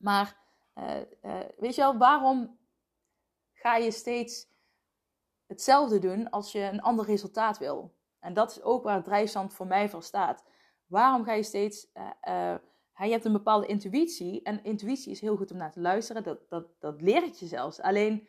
maar 0.00 0.36
uh, 0.74 0.96
uh, 1.22 1.40
weet 1.56 1.74
je 1.74 1.80
wel, 1.80 1.98
waarom 1.98 2.58
ga 3.52 3.76
je 3.76 3.90
steeds 3.90 4.48
hetzelfde 5.46 5.98
doen 5.98 6.30
als 6.30 6.52
je 6.52 6.60
een 6.60 6.82
ander 6.82 7.04
resultaat 7.04 7.58
wil. 7.58 7.94
En 8.18 8.34
dat 8.34 8.50
is 8.50 8.62
ook 8.62 8.82
waar 8.82 8.94
het 8.94 9.04
drijfstand 9.04 9.54
voor 9.54 9.66
mij 9.66 9.88
voor 9.88 10.02
staat. 10.02 10.44
Waarom 10.86 11.24
ga 11.24 11.32
je 11.32 11.42
steeds. 11.42 11.86
Uh, 12.28 12.54
je 12.94 13.10
hebt 13.10 13.24
een 13.24 13.32
bepaalde 13.32 13.66
intuïtie. 13.66 14.42
En 14.42 14.64
intuïtie 14.64 15.10
is 15.12 15.20
heel 15.20 15.36
goed 15.36 15.50
om 15.50 15.56
naar 15.56 15.72
te 15.72 15.80
luisteren. 15.80 16.22
Dat, 16.22 16.48
dat, 16.48 16.66
dat 16.78 17.00
leer 17.00 17.22
ik 17.22 17.34
je 17.34 17.46
zelfs. 17.46 17.80
Alleen 17.80 18.28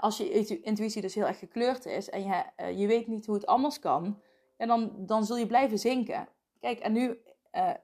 als 0.00 0.16
je 0.16 0.60
intuïtie 0.60 1.02
dus 1.02 1.14
heel 1.14 1.26
erg 1.26 1.38
gekleurd 1.38 1.86
is. 1.86 2.10
en 2.10 2.24
je, 2.24 2.44
je 2.76 2.86
weet 2.86 3.06
niet 3.06 3.26
hoe 3.26 3.34
het 3.34 3.46
anders 3.46 3.78
kan. 3.78 4.22
Dan, 4.56 5.06
dan 5.06 5.24
zul 5.24 5.36
je 5.36 5.46
blijven 5.46 5.78
zinken. 5.78 6.28
Kijk, 6.58 6.78
en 6.78 6.92
nu 6.92 7.20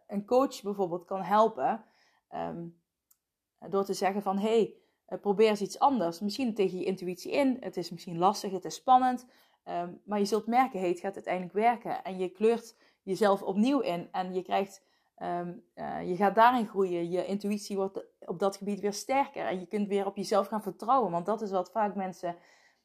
een 0.07 0.25
coach 0.27 0.63
bijvoorbeeld 0.63 1.05
kan 1.05 1.23
helpen. 1.23 1.85
Um, 2.35 2.77
door 3.71 3.85
te 3.85 3.95
zeggen 3.95 4.23
van. 4.23 4.39
Hey, 4.39 4.75
uh, 5.09 5.19
probeer 5.19 5.49
eens 5.49 5.61
iets 5.61 5.79
anders. 5.79 6.21
Misschien 6.21 6.55
tegen 6.55 6.79
je 6.79 6.85
intuïtie 6.85 7.33
in. 7.33 7.57
Het 7.61 7.77
is 7.77 7.91
misschien 7.91 8.19
lastig, 8.19 8.53
het 8.53 8.65
is 8.65 8.75
spannend. 8.75 9.27
Um, 9.69 10.01
maar 10.05 10.19
je 10.19 10.25
zult 10.25 10.47
merken, 10.47 10.81
hey, 10.81 10.89
het 10.89 11.01
gaat 11.01 11.15
uiteindelijk 11.15 11.55
werken. 11.55 12.05
En 12.05 12.19
je 12.19 12.29
kleurt 12.29 12.77
jezelf 13.03 13.43
opnieuw 13.43 13.81
in. 13.81 14.09
En 14.13 14.35
je 14.35 14.43
krijgt, 14.43 14.85
um, 15.23 15.65
uh, 15.75 16.09
je 16.09 16.17
gaat 16.17 16.35
daarin 16.35 16.67
groeien. 16.67 17.11
Je 17.11 17.27
intuïtie 17.27 17.77
wordt 17.77 18.05
op 18.21 18.39
dat 18.39 18.57
gebied 18.57 18.81
weer 18.81 18.93
sterker. 18.93 19.47
En 19.47 19.61
je 19.61 19.67
kunt 19.67 19.89
weer 19.89 20.07
op 20.07 20.17
jezelf 20.17 20.47
gaan 20.47 20.63
vertrouwen. 20.63 21.11
Want 21.11 21.27
dat 21.27 21.43
is 21.43 21.51
wat 21.51 21.71
vaak 21.71 21.95
mensen 21.95 22.37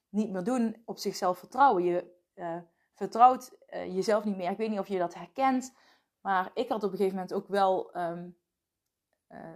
niet 0.10 0.32
meer 0.32 0.44
doen. 0.44 0.82
Op 0.86 0.98
zichzelf 0.98 1.38
vertrouwen. 1.38 1.84
Je 1.84 2.06
uh, 2.36 2.58
vertrouwt 2.94 3.58
jezelf 3.70 4.24
niet 4.24 4.38
meer. 4.38 4.52
Ik 4.52 4.58
weet 4.58 4.70
niet 4.70 4.80
of 4.80 4.88
je 4.88 4.98
dat 4.98 5.14
herkent. 5.14 5.76
Maar 6.22 6.52
ik 6.54 6.70
had 6.70 6.84
op 6.84 6.92
een 6.92 6.98
gegeven 6.98 7.16
moment 7.16 7.34
ook 7.34 7.48
wel... 7.48 7.98
Um, 7.98 8.40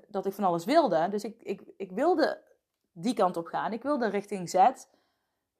dat 0.07 0.25
ik 0.25 0.33
van 0.33 0.43
alles 0.43 0.65
wilde. 0.65 1.07
Dus 1.09 1.23
ik, 1.23 1.41
ik, 1.41 1.61
ik 1.77 1.91
wilde 1.91 2.41
die 2.91 3.13
kant 3.13 3.38
op 3.38 3.45
gaan. 3.45 3.73
Ik 3.73 3.83
wilde 3.83 4.07
richting 4.07 4.49
Z. 4.49 4.55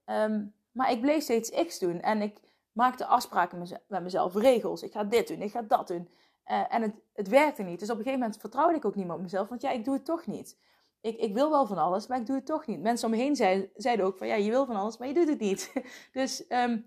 Um, 0.06 0.54
maar 0.72 0.92
ik 0.92 1.02
bleef 1.02 1.24
steeds 1.24 1.66
X 1.66 1.80
doen. 1.80 2.02
En 2.02 2.22
ik 2.22 2.38
maakte 2.72 3.06
afspraken 3.06 3.68
met 3.88 4.04
mezelf, 4.04 4.36
regels. 4.36 4.84
Ik 4.84 4.92
ga 4.92 5.04
dit 5.04 5.28
doen, 5.28 5.42
ik 5.42 5.52
ga 5.52 5.62
dat 5.62 5.88
doen. 5.88 6.10
Uh, 6.48 6.74
en 6.74 6.82
het, 6.82 6.94
het 7.14 7.28
werkte 7.28 7.64
niet. 7.64 7.80
Dus 7.80 7.90
op 7.90 7.98
een 7.98 8.04
gegeven 8.04 8.20
moment 8.20 8.40
vertrouwde 8.40 8.76
ik 8.76 8.86
ook 8.86 8.96
niet 8.96 9.06
meer 9.06 9.16
op 9.16 9.22
mezelf. 9.22 9.50
Want 9.50 9.62
ja, 9.62 9.72
ik 9.72 9.86
doe 9.86 9.94
het 9.94 10.06
toch 10.06 10.26
niet. 10.26 10.58
Ik, 11.02 11.18
ik 11.18 11.34
wil 11.34 11.50
wel 11.50 11.66
van 11.66 11.78
alles, 11.78 12.08
maar 12.08 12.20
ik 12.20 12.26
doe 12.26 12.36
het 12.36 12.46
toch 12.46 12.66
niet. 12.66 12.82
Mensen 12.82 13.08
om 13.08 13.16
me 13.16 13.22
heen 13.22 13.36
zei, 13.36 13.72
zeiden 13.76 14.06
ook 14.06 14.18
van 14.18 14.28
ja, 14.28 14.36
je 14.36 14.50
wil 14.50 14.66
van 14.66 14.76
alles, 14.76 14.98
maar 14.98 15.08
je 15.08 15.14
doet 15.14 15.28
het 15.28 15.40
niet. 15.40 15.74
dus 16.12 16.44
um, 16.50 16.86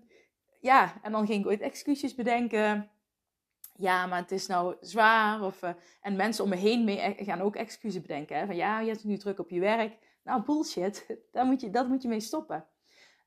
ja, 0.59 1.01
en 1.01 1.11
dan 1.11 1.25
ging 1.25 1.39
ik 1.39 1.47
ooit 1.47 1.61
excuses 1.61 2.15
bedenken. 2.15 2.89
Ja, 3.79 4.05
maar 4.05 4.19
het 4.19 4.31
is 4.31 4.47
nou 4.47 4.75
zwaar. 4.81 5.41
Of, 5.41 5.63
uh, 5.63 5.69
en 6.01 6.15
mensen 6.15 6.43
om 6.43 6.49
me 6.49 6.55
heen 6.55 6.83
mee 6.83 7.15
gaan 7.17 7.41
ook 7.41 7.55
excuses 7.55 8.01
bedenken. 8.01 8.37
Hè? 8.37 8.45
Van 8.45 8.55
ja, 8.55 8.79
je 8.79 8.89
hebt 8.89 9.03
nu 9.03 9.17
druk 9.17 9.39
op 9.39 9.49
je 9.49 9.59
werk. 9.59 9.97
Nou, 10.23 10.43
bullshit. 10.43 11.05
Daar 11.31 11.45
moet 11.45 11.61
je, 11.61 11.69
dat 11.69 11.87
moet 11.87 12.01
je 12.01 12.07
mee 12.07 12.19
stoppen. 12.19 12.65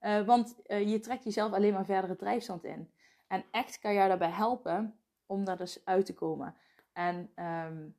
Uh, 0.00 0.26
want 0.26 0.56
je 0.66 0.98
trekt 1.00 1.24
jezelf 1.24 1.52
alleen 1.52 1.72
maar 1.72 1.84
verder 1.84 2.10
het 2.10 2.18
drijfstand 2.18 2.64
in. 2.64 2.90
En 3.28 3.44
echt 3.50 3.78
kan 3.78 3.94
jou 3.94 4.08
daarbij 4.08 4.30
helpen 4.30 4.98
om 5.26 5.44
daar 5.44 5.56
dus 5.56 5.84
uit 5.84 6.06
te 6.06 6.14
komen. 6.14 6.54
En 6.92 7.16
um, 7.16 7.96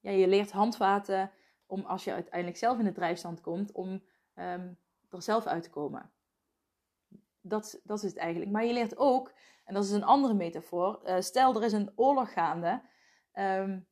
ja, 0.00 0.10
je 0.10 0.28
leert 0.28 0.52
handvaten 0.52 1.30
om 1.66 1.84
als 1.84 2.04
je 2.04 2.12
uiteindelijk 2.12 2.58
zelf 2.58 2.78
in 2.78 2.86
het 2.86 2.94
drijfstand 2.94 3.40
komt, 3.40 3.72
om 3.72 3.88
um, 4.34 4.78
er 5.10 5.22
zelf 5.22 5.46
uit 5.46 5.62
te 5.62 5.70
komen. 5.70 6.10
Dat, 7.46 7.80
dat 7.82 8.02
is 8.02 8.08
het 8.08 8.18
eigenlijk. 8.18 8.50
Maar 8.50 8.64
je 8.64 8.72
leert 8.72 8.96
ook, 8.96 9.32
en 9.64 9.74
dat 9.74 9.84
is 9.84 9.90
een 9.90 10.04
andere 10.04 10.34
metafoor, 10.34 11.00
uh, 11.04 11.20
stel 11.20 11.54
er 11.54 11.62
is 11.62 11.72
een 11.72 11.92
oorlog 11.94 12.32
gaande. 12.32 12.82
Um, 13.32 13.86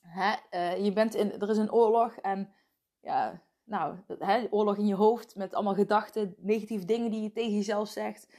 hè, 0.00 0.34
je 0.74 0.92
bent 0.92 1.14
in, 1.14 1.40
er 1.40 1.50
is 1.50 1.56
een 1.58 1.72
oorlog 1.72 2.16
en 2.16 2.54
ja, 3.00 3.42
nou, 3.64 3.98
hè, 4.18 4.46
oorlog 4.50 4.76
in 4.76 4.86
je 4.86 4.94
hoofd 4.94 5.36
met 5.36 5.54
allemaal 5.54 5.74
gedachten, 5.74 6.34
negatieve 6.38 6.84
dingen 6.84 7.10
die 7.10 7.22
je 7.22 7.32
tegen 7.32 7.54
jezelf 7.54 7.88
zegt. 7.88 8.34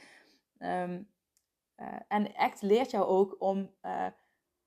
Um, 0.58 1.12
uh, 1.76 1.96
en 2.08 2.34
ACT 2.34 2.62
leert 2.62 2.90
jou 2.90 3.04
ook 3.04 3.36
om, 3.38 3.74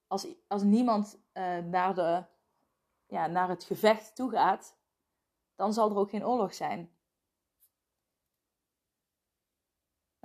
als, 0.08 0.28
als 0.48 0.64
niemand 0.64 1.20
naar, 1.64 1.96
de, 1.96 2.24
ja, 3.08 3.28
naar 3.28 3.50
het 3.50 3.64
gevecht 3.64 4.16
toe 4.16 4.32
gaat, 4.32 4.78
dan 5.56 5.74
zal 5.74 5.90
er 5.90 5.98
ook 5.98 6.10
geen 6.10 6.26
oorlog 6.26 6.54
zijn. 6.54 6.97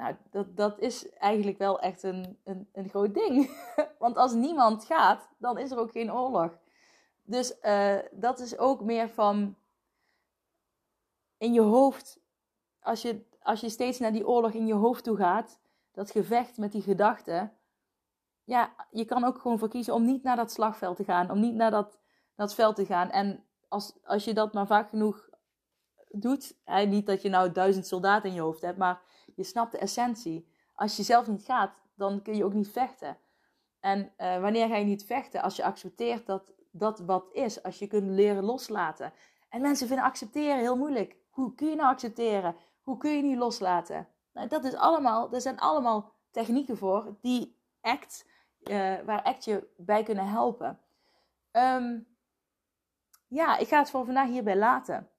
Nou, 0.02 0.14
dat, 0.30 0.56
dat 0.56 0.78
is 0.78 1.10
eigenlijk 1.12 1.58
wel 1.58 1.80
echt 1.80 2.02
een, 2.02 2.38
een, 2.44 2.68
een 2.72 2.88
groot 2.88 3.14
ding. 3.14 3.50
Want 3.98 4.16
als 4.16 4.32
niemand 4.32 4.84
gaat, 4.84 5.28
dan 5.38 5.58
is 5.58 5.70
er 5.70 5.78
ook 5.78 5.90
geen 5.90 6.12
oorlog. 6.12 6.58
Dus 7.22 7.54
dat 8.12 8.38
is 8.38 8.58
ook 8.58 8.80
meer 8.80 9.08
van 9.08 9.56
in 11.38 11.52
je 11.52 11.60
hoofd, 11.60 12.20
als 12.80 13.02
je, 13.02 13.24
als 13.42 13.60
je 13.60 13.68
steeds 13.68 13.98
naar 13.98 14.12
die 14.12 14.26
oorlog 14.26 14.52
in 14.52 14.66
je 14.66 14.74
hoofd 14.74 15.04
toe 15.04 15.16
gaat, 15.16 15.60
dat 15.92 16.10
gevecht 16.10 16.56
met 16.56 16.72
die 16.72 16.82
gedachten, 16.82 17.52
ja, 18.44 18.74
je 18.90 19.04
kan 19.04 19.24
ook 19.24 19.38
gewoon 19.38 19.58
voor 19.58 19.68
kiezen 19.68 19.94
om 19.94 20.04
niet 20.04 20.22
naar 20.22 20.36
dat 20.36 20.52
slagveld 20.52 20.96
te 20.96 21.04
gaan, 21.04 21.30
om 21.30 21.40
niet 21.40 21.54
naar 21.54 21.70
dat, 21.70 21.98
dat 22.34 22.54
veld 22.54 22.76
te 22.76 22.86
gaan. 22.86 23.10
En 23.10 23.44
als, 23.68 23.92
als 24.04 24.24
je 24.24 24.34
dat 24.34 24.52
maar 24.52 24.66
vaak 24.66 24.88
genoeg 24.88 25.28
doet, 26.08 26.56
hè, 26.64 26.84
niet 26.84 27.06
dat 27.06 27.22
je 27.22 27.28
nou 27.28 27.52
duizend 27.52 27.86
soldaten 27.86 28.28
in 28.28 28.34
je 28.34 28.40
hoofd 28.40 28.62
hebt, 28.62 28.78
maar 28.78 29.02
je 29.34 29.44
snapt 29.44 29.72
de 29.72 29.78
essentie. 29.78 30.48
Als 30.74 30.96
je 30.96 31.02
zelf 31.02 31.26
niet 31.26 31.44
gaat, 31.44 31.72
dan 31.94 32.22
kun 32.22 32.36
je 32.36 32.44
ook 32.44 32.54
niet 32.54 32.70
vechten. 32.70 33.18
En 33.80 34.12
uh, 34.18 34.40
wanneer 34.40 34.68
ga 34.68 34.76
je 34.76 34.84
niet 34.84 35.04
vechten? 35.04 35.42
Als 35.42 35.56
je 35.56 35.64
accepteert 35.64 36.26
dat 36.26 36.52
dat 36.72 36.98
wat 36.98 37.28
is, 37.32 37.62
als 37.62 37.78
je 37.78 37.86
kunt 37.86 38.10
leren 38.10 38.44
loslaten. 38.44 39.12
En 39.48 39.60
mensen 39.60 39.86
vinden 39.86 40.04
accepteren 40.04 40.58
heel 40.58 40.76
moeilijk. 40.76 41.16
Hoe 41.30 41.54
kun 41.54 41.68
je 41.68 41.76
nou 41.76 41.88
accepteren? 41.88 42.56
Hoe 42.82 42.96
kun 42.96 43.16
je 43.16 43.22
niet 43.22 43.38
loslaten? 43.38 44.08
Nou, 44.32 44.48
dat 44.48 44.64
is 44.64 44.74
allemaal, 44.74 45.32
er 45.32 45.40
zijn 45.40 45.58
allemaal 45.58 46.12
technieken 46.30 46.76
voor 46.76 47.16
die 47.20 47.58
ACT, 47.80 48.26
uh, 48.60 48.94
waar 49.04 49.22
ACT 49.22 49.44
je 49.44 49.68
bij 49.76 50.02
kunnen 50.02 50.28
helpen. 50.28 50.80
Um, 51.52 52.06
ja, 53.28 53.56
ik 53.56 53.68
ga 53.68 53.78
het 53.78 53.90
voor 53.90 54.04
vandaag 54.04 54.28
hierbij 54.28 54.56
laten. 54.56 55.10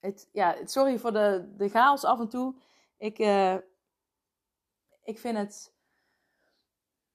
Het, 0.00 0.28
ja, 0.32 0.56
sorry 0.64 0.98
voor 0.98 1.12
de, 1.12 1.52
de 1.56 1.68
chaos 1.68 2.04
af 2.04 2.20
en 2.20 2.28
toe. 2.28 2.54
Ik, 2.96 3.18
uh, 3.18 3.56
ik 5.02 5.18
vind 5.18 5.36
het. 5.36 5.72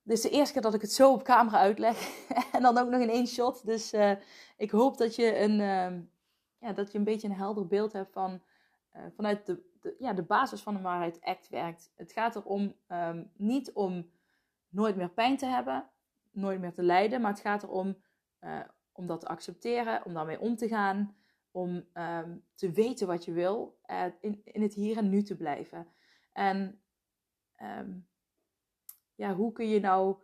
Dit 0.02 0.16
is 0.16 0.22
de 0.22 0.30
eerste 0.30 0.52
keer 0.52 0.62
dat 0.62 0.74
ik 0.74 0.80
het 0.80 0.92
zo 0.92 1.12
op 1.12 1.22
camera 1.22 1.58
uitleg. 1.58 2.26
en 2.52 2.62
dan 2.62 2.78
ook 2.78 2.88
nog 2.88 3.00
in 3.00 3.10
één 3.10 3.26
shot. 3.26 3.66
Dus 3.66 3.94
uh, 3.94 4.12
ik 4.56 4.70
hoop 4.70 4.96
dat 4.96 5.14
je, 5.16 5.38
een, 5.38 5.60
uh, 5.60 6.00
ja, 6.58 6.72
dat 6.72 6.92
je 6.92 6.98
een 6.98 7.04
beetje 7.04 7.28
een 7.28 7.34
helder 7.34 7.66
beeld 7.66 7.92
hebt 7.92 8.12
van. 8.12 8.42
vanuit 9.14 9.46
de, 9.46 9.94
ja, 9.98 10.12
de 10.12 10.22
basis 10.22 10.62
van 10.62 10.74
de 10.74 10.80
waarheid 10.80 11.20
act 11.20 11.48
werkt. 11.48 11.92
Het 11.96 12.12
gaat 12.12 12.36
erom 12.36 12.74
um, 12.88 13.30
niet 13.36 13.72
om 13.72 14.10
nooit 14.68 14.96
meer 14.96 15.10
pijn 15.10 15.36
te 15.36 15.46
hebben, 15.46 15.90
nooit 16.30 16.60
meer 16.60 16.72
te 16.72 16.82
lijden. 16.82 17.20
Maar 17.20 17.30
het 17.30 17.40
gaat 17.40 17.62
erom 17.62 17.96
om 18.92 19.06
dat 19.06 19.20
te 19.20 19.26
accepteren, 19.26 20.04
om 20.04 20.14
daarmee 20.14 20.40
om 20.40 20.56
te 20.56 20.68
gaan 20.68 21.19
om 21.50 21.88
ehm, 21.92 22.36
te 22.54 22.72
weten 22.72 23.06
wat 23.06 23.24
je 23.24 23.32
wil, 23.32 23.78
uh, 23.86 24.04
in, 24.20 24.40
in 24.44 24.62
het 24.62 24.74
hier 24.74 24.96
en 24.96 25.08
nu 25.08 25.22
te 25.22 25.36
blijven. 25.36 25.86
En 26.32 26.82
ehm, 27.56 27.98
ja, 29.14 29.34
hoe 29.34 29.52
kun 29.52 29.68
je 29.68 29.80
nou. 29.80 30.16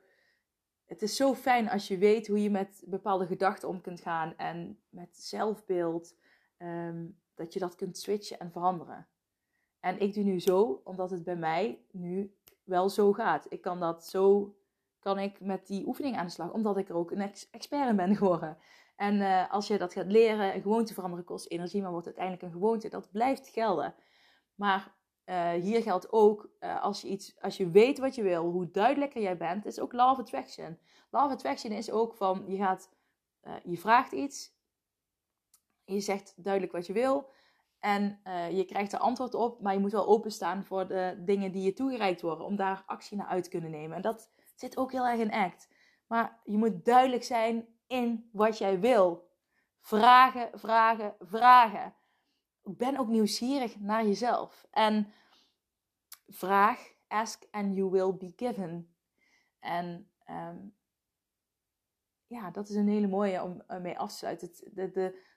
Het 0.85 1.03
is 1.03 1.17
zo 1.17 1.35
fijn 1.35 1.69
als 1.69 1.89
je 1.89 1.99
weet 1.99 2.27
hoe 2.27 2.43
je 2.43 2.51
met 2.51 2.83
bepaalde 2.87 3.27
gedachten 3.27 3.69
om 3.69 3.81
kunt 3.81 4.01
gaan 4.01 4.37
en 4.37 4.81
met 4.89 5.17
zelfbeeld, 5.17 6.17
um, 6.59 7.21
dat 7.35 7.53
je 7.53 7.59
dat 7.59 7.75
kunt 7.75 7.99
switchen 7.99 8.39
en 8.39 8.51
veranderen. 8.51 9.09
En 9.81 10.01
ik 10.01 10.15
doe 10.15 10.25
nu 10.25 10.41
zo, 10.41 10.81
omdat 10.85 11.11
het 11.11 11.25
bij 11.25 11.37
mij 11.37 11.85
nu 11.91 12.37
wel 12.65 12.89
zo 12.89 13.13
gaat. 13.13 13.47
Ik 13.49 13.61
kan 13.61 13.81
dat 13.81 14.07
zo, 14.07 14.57
kan 14.99 15.19
ik 15.19 15.41
met 15.41 15.67
die 15.67 15.87
oefening 15.87 16.17
aan 16.17 16.27
de 16.27 16.33
slag, 16.33 16.53
omdat 16.53 16.77
ik 16.77 16.89
er 16.89 16.97
ook 16.97 17.11
een 17.11 17.33
expert 17.51 17.89
in 17.89 17.97
ben 17.97 18.17
geworden. 18.17 18.59
En 18.97 19.15
uh, 19.15 19.53
als 19.53 19.67
je 19.67 19.79
dat 19.79 19.93
gaat 19.93 20.07
leren, 20.07 20.55
een 20.55 20.63
gewoonte 20.63 20.95
veranderen 20.95 21.25
kost 21.25 21.51
energie, 21.51 21.83
maar 21.83 21.91
wordt 21.91 22.07
uiteindelijk 22.07 22.45
een 22.45 22.61
gewoonte. 22.61 22.89
Dat 22.89 23.11
blijft 23.11 23.49
gelden. 23.49 23.95
Maar 24.55 24.95
uh, 25.25 25.51
hier 25.51 25.83
geldt 25.83 26.13
ook, 26.13 26.51
uh, 26.61 26.83
als, 26.83 27.01
je 27.01 27.09
iets, 27.09 27.41
als 27.41 27.57
je 27.57 27.71
weet 27.71 27.99
wat 27.99 28.15
je 28.15 28.23
wil, 28.23 28.45
hoe 28.45 28.71
duidelijker 28.71 29.23
jij 29.23 29.37
bent, 29.37 29.67
is 29.67 29.81
ook 29.81 29.93
law 29.93 30.11
of 30.11 30.19
attraction. 30.19 30.79
Law 31.11 31.25
of 31.25 31.31
attraction 31.31 31.73
is 31.73 31.91
ook 31.91 32.15
van, 32.15 32.45
je, 32.47 32.57
gaat, 32.57 32.91
je 33.65 33.79
vraagt 33.79 34.13
iets, 34.13 34.55
je 35.85 36.01
zegt 36.01 36.35
duidelijk 36.37 36.73
wat 36.73 36.87
je 36.87 36.93
wil 36.93 37.31
en 37.79 38.21
je 38.53 38.65
krijgt 38.65 38.93
er 38.93 38.99
antwoord 38.99 39.35
op, 39.35 39.61
maar 39.61 39.73
je 39.73 39.79
moet 39.79 39.93
wel 39.93 40.07
openstaan 40.07 40.65
voor 40.65 40.89
de 40.89 41.23
dingen 41.25 41.53
die 41.53 41.63
je 41.63 41.73
toegereikt 41.73 42.21
worden, 42.21 42.47
om 42.47 42.57
daar 42.57 42.83
actie 42.87 43.17
naar 43.17 43.27
uit 43.27 43.45
te 43.45 43.51
kunnen 43.51 43.71
nemen. 43.71 43.97
En 43.97 44.03
dat 44.03 44.31
zit 44.55 44.77
ook 44.77 44.93
heel 44.93 45.07
erg 45.07 45.21
in 45.21 45.33
act. 45.33 45.69
Maar 46.07 46.41
je 46.45 46.57
moet 46.57 46.85
duidelijk 46.85 47.25
zijn 47.25 47.76
in 47.87 48.31
wat 48.33 48.59
jij 48.59 48.81
wil. 48.81 49.31
Vragen, 49.81 50.59
vragen, 50.59 51.15
vragen. 51.21 51.95
Ben 52.63 52.97
ook 52.97 53.09
nieuwsgierig 53.09 53.79
naar 53.79 54.05
jezelf. 54.05 54.67
En 54.71 55.13
vraag, 56.29 56.93
ask 57.09 57.43
and 57.51 57.77
you 57.77 57.91
will 57.91 58.15
be 58.15 58.33
given. 58.37 58.95
En 59.59 60.11
um, 60.31 60.75
ja, 62.27 62.51
dat 62.51 62.69
is 62.69 62.77
een 62.77 62.89
hele 62.89 63.09
mooie 63.09 63.43
om 63.43 63.63
mee 63.83 63.99
af 63.99 64.11
te 64.11 64.17
sluiten. 64.17 64.51
De, 64.75 64.91
de, 64.91 64.91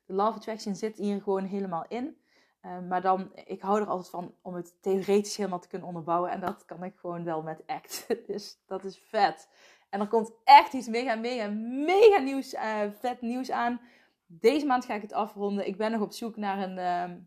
de 0.05 0.13
Love 0.13 0.37
Attraction 0.37 0.75
zit 0.75 0.97
hier 0.97 1.21
gewoon 1.21 1.45
helemaal 1.45 1.85
in. 1.87 2.17
Um, 2.65 2.87
maar 2.87 3.01
dan, 3.01 3.31
ik 3.45 3.61
hou 3.61 3.81
er 3.81 3.87
altijd 3.87 4.09
van 4.09 4.35
om 4.41 4.53
het 4.53 4.81
theoretisch 4.81 5.37
helemaal 5.37 5.59
te 5.59 5.67
kunnen 5.67 5.87
onderbouwen. 5.87 6.31
En 6.31 6.39
dat 6.39 6.65
kan 6.65 6.83
ik 6.83 6.97
gewoon 6.97 7.23
wel 7.23 7.41
met 7.41 7.63
act. 7.65 8.05
Dus 8.27 8.63
dat 8.65 8.83
is 8.83 8.99
vet. 8.99 9.47
En 9.89 9.99
er 9.99 10.07
komt 10.07 10.31
echt 10.43 10.73
iets 10.73 10.87
mega, 10.87 11.15
mega, 11.15 11.47
mega 11.85 12.17
nieuws, 12.17 12.53
uh, 12.53 12.81
vet 12.99 13.21
nieuws 13.21 13.51
aan. 13.51 13.81
Deze 14.25 14.65
maand 14.65 14.85
ga 14.85 14.93
ik 14.93 15.01
het 15.01 15.13
afronden. 15.13 15.67
Ik 15.67 15.77
ben 15.77 15.91
nog 15.91 16.01
op 16.01 16.11
zoek 16.11 16.35
naar 16.35 16.57
een 16.69 16.77
uh, 16.77 17.17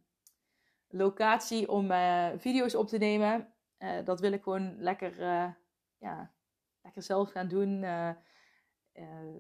locatie 0.89 1.69
om 1.69 1.91
uh, 1.91 2.29
video's 2.37 2.75
op 2.75 2.89
te 2.89 2.99
nemen. 2.99 3.53
Eh, 3.79 4.05
dat 4.05 4.21
wil 4.21 4.33
ik 4.33 4.43
gewoon 4.43 4.77
lekker, 4.79 5.21
ja, 5.99 6.31
lekker 6.83 7.03
zelf 7.03 7.31
gaan 7.31 7.49
doen. 7.49 7.85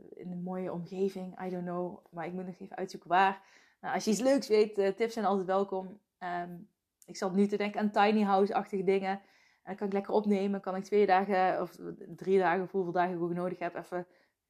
in 0.09 0.31
een 0.31 0.43
mooie 0.43 0.73
omgeving, 0.73 1.45
I 1.45 1.51
don't 1.51 1.65
know. 1.65 2.05
Maar 2.11 2.27
ik 2.27 2.33
moet 2.33 2.47
nog 2.47 2.59
even 2.59 2.77
uitzoeken 2.77 3.09
waar. 3.09 3.43
Nou, 3.81 3.95
als 3.95 4.05
je 4.05 4.11
iets 4.11 4.21
leuks 4.21 4.49
weet, 4.49 4.75
tips 4.75 5.13
zijn 5.13 5.25
altijd 5.25 5.47
welkom. 5.47 6.01
Um, 6.19 6.69
ik 7.07 7.17
zat 7.17 7.35
nu 7.35 7.47
te 7.47 7.57
denken 7.57 7.81
aan 7.81 7.91
tiny 7.91 8.23
house-achtige 8.23 8.85
dingen. 8.85 9.21
En 9.63 9.77
kan 9.77 9.87
ik 9.87 9.93
lekker 9.93 10.15
opnemen. 10.15 10.61
Kan 10.61 10.77
ik 10.77 10.85
twee 10.85 11.07
dagen 11.07 11.61
of 11.61 11.77
drie 12.07 12.39
dagen, 12.39 12.63
of 12.63 12.71
hoeveel 12.71 12.93
dagen 12.93 13.15
ik 13.15 13.23
ook 13.23 13.35
nodig 13.35 13.59
heb, 13.59 13.75
even 13.75 14.07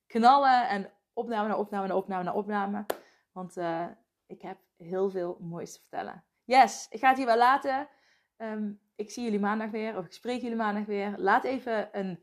knallen. 0.07 0.69
En 0.69 0.91
opname 1.13 1.49
naar 1.49 1.59
opname 1.59 1.87
naar 1.87 1.97
opname 1.97 2.25
naar 2.25 2.35
opname. 2.35 2.87
Want 3.33 3.57
uh, 3.57 3.87
ik 4.27 4.43
heb 4.43 4.59
heel 4.77 5.11
veel 5.11 5.37
moois 5.41 5.73
te 5.73 5.81
vertellen. 5.81 6.25
Yes, 6.45 6.87
ik 6.91 7.01
ga 7.01 7.09
het 7.09 7.17
hier 7.17 7.27
wel 7.27 7.37
laten. 7.37 7.89
Um, 8.37 8.81
ik 8.97 9.11
zie 9.11 9.25
jullie 9.25 9.41
maandag 9.41 9.71
weer. 9.71 9.97
Of 9.97 10.05
ik 10.05 10.13
spreek 10.13 10.41
jullie 10.43 10.57
maandag 10.57 10.85
weer. 10.85 11.15
Laat 11.17 11.45
even 11.45 11.89
een 11.93 12.19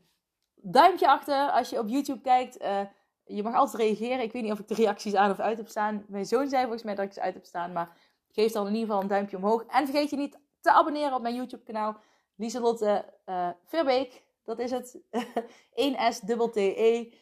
duimpje 0.54 1.08
achter 1.08 1.50
als 1.50 1.70
je 1.70 1.78
op 1.78 1.88
YouTube 1.88 2.20
kijkt. 2.20 2.62
Uh, 2.62 2.80
je 3.24 3.42
mag 3.42 3.54
altijd 3.54 3.82
reageren. 3.82 4.24
Ik 4.24 4.32
weet 4.32 4.42
niet 4.42 4.52
of 4.52 4.58
ik 4.58 4.68
de 4.68 4.74
reacties 4.74 5.14
aan 5.14 5.30
of 5.30 5.38
uit 5.38 5.56
heb 5.56 5.68
staan. 5.68 6.04
Mijn 6.08 6.24
zoon 6.24 6.48
zei 6.48 6.62
volgens 6.62 6.82
mij 6.82 6.94
dat 6.94 7.04
ik 7.04 7.12
ze 7.12 7.20
uit 7.20 7.34
heb 7.34 7.44
staan. 7.44 7.72
Maar 7.72 7.96
geef 8.30 8.52
dan 8.52 8.66
in 8.66 8.72
ieder 8.72 8.86
geval 8.86 9.02
een 9.02 9.08
duimpje 9.08 9.36
omhoog. 9.36 9.64
En 9.64 9.86
vergeet 9.86 10.10
je 10.10 10.16
niet 10.16 10.38
te 10.60 10.72
abonneren 10.72 11.14
op 11.14 11.22
mijn 11.22 11.34
YouTube 11.34 11.62
kanaal. 11.62 12.00
Lieselotte 12.40 13.04
uh, 13.26 13.48
Verbeek. 13.64 14.24
Dat 14.44 14.58
is 14.58 14.70
het. 14.70 15.00
1S-T-E. 15.86 17.12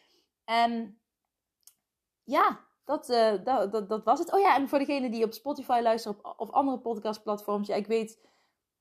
En 0.44 1.00
ja, 2.24 2.60
dat, 2.84 3.10
uh, 3.10 3.44
dat, 3.44 3.72
dat, 3.72 3.88
dat, 3.88 4.04
was 4.04 4.18
het. 4.18 4.32
Oh 4.32 4.40
ja, 4.40 4.56
en 4.56 4.68
voor 4.68 4.78
degene 4.78 5.10
die 5.10 5.24
op 5.24 5.32
Spotify 5.32 5.80
luisteren 5.82 6.24
of, 6.24 6.36
of 6.36 6.50
andere 6.50 6.78
podcastplatforms. 6.78 7.68
Ja, 7.68 7.74
ik 7.74 7.86
weet, 7.86 8.18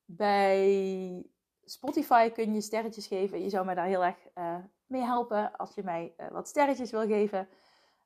bij 0.04 1.26
Spotify 1.64 2.30
kun 2.30 2.54
je 2.54 2.60
sterretjes 2.60 3.06
geven. 3.06 3.42
Je 3.42 3.50
zou 3.50 3.64
mij 3.64 3.74
daar 3.74 3.86
heel 3.86 4.04
erg 4.04 4.18
uh, 4.34 4.56
mee 4.86 5.02
helpen 5.02 5.56
als 5.56 5.74
je 5.74 5.82
mij 5.82 6.14
wat 6.32 6.48
sterretjes 6.48 6.90
wil 6.90 7.06
geven. 7.06 7.48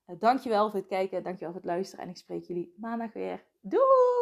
dankjewel 0.07 0.71
voor 0.71 0.79
het 0.79 0.89
kijken, 0.89 1.23
dankjewel 1.23 1.53
voor 1.53 1.63
het 1.63 1.71
luisteren. 1.71 2.05
En 2.05 2.11
ik 2.11 2.17
spreek 2.17 2.45
jullie 2.45 2.75
maandag 2.77 3.13
weer. 3.13 3.45
Doeg! 3.61 4.22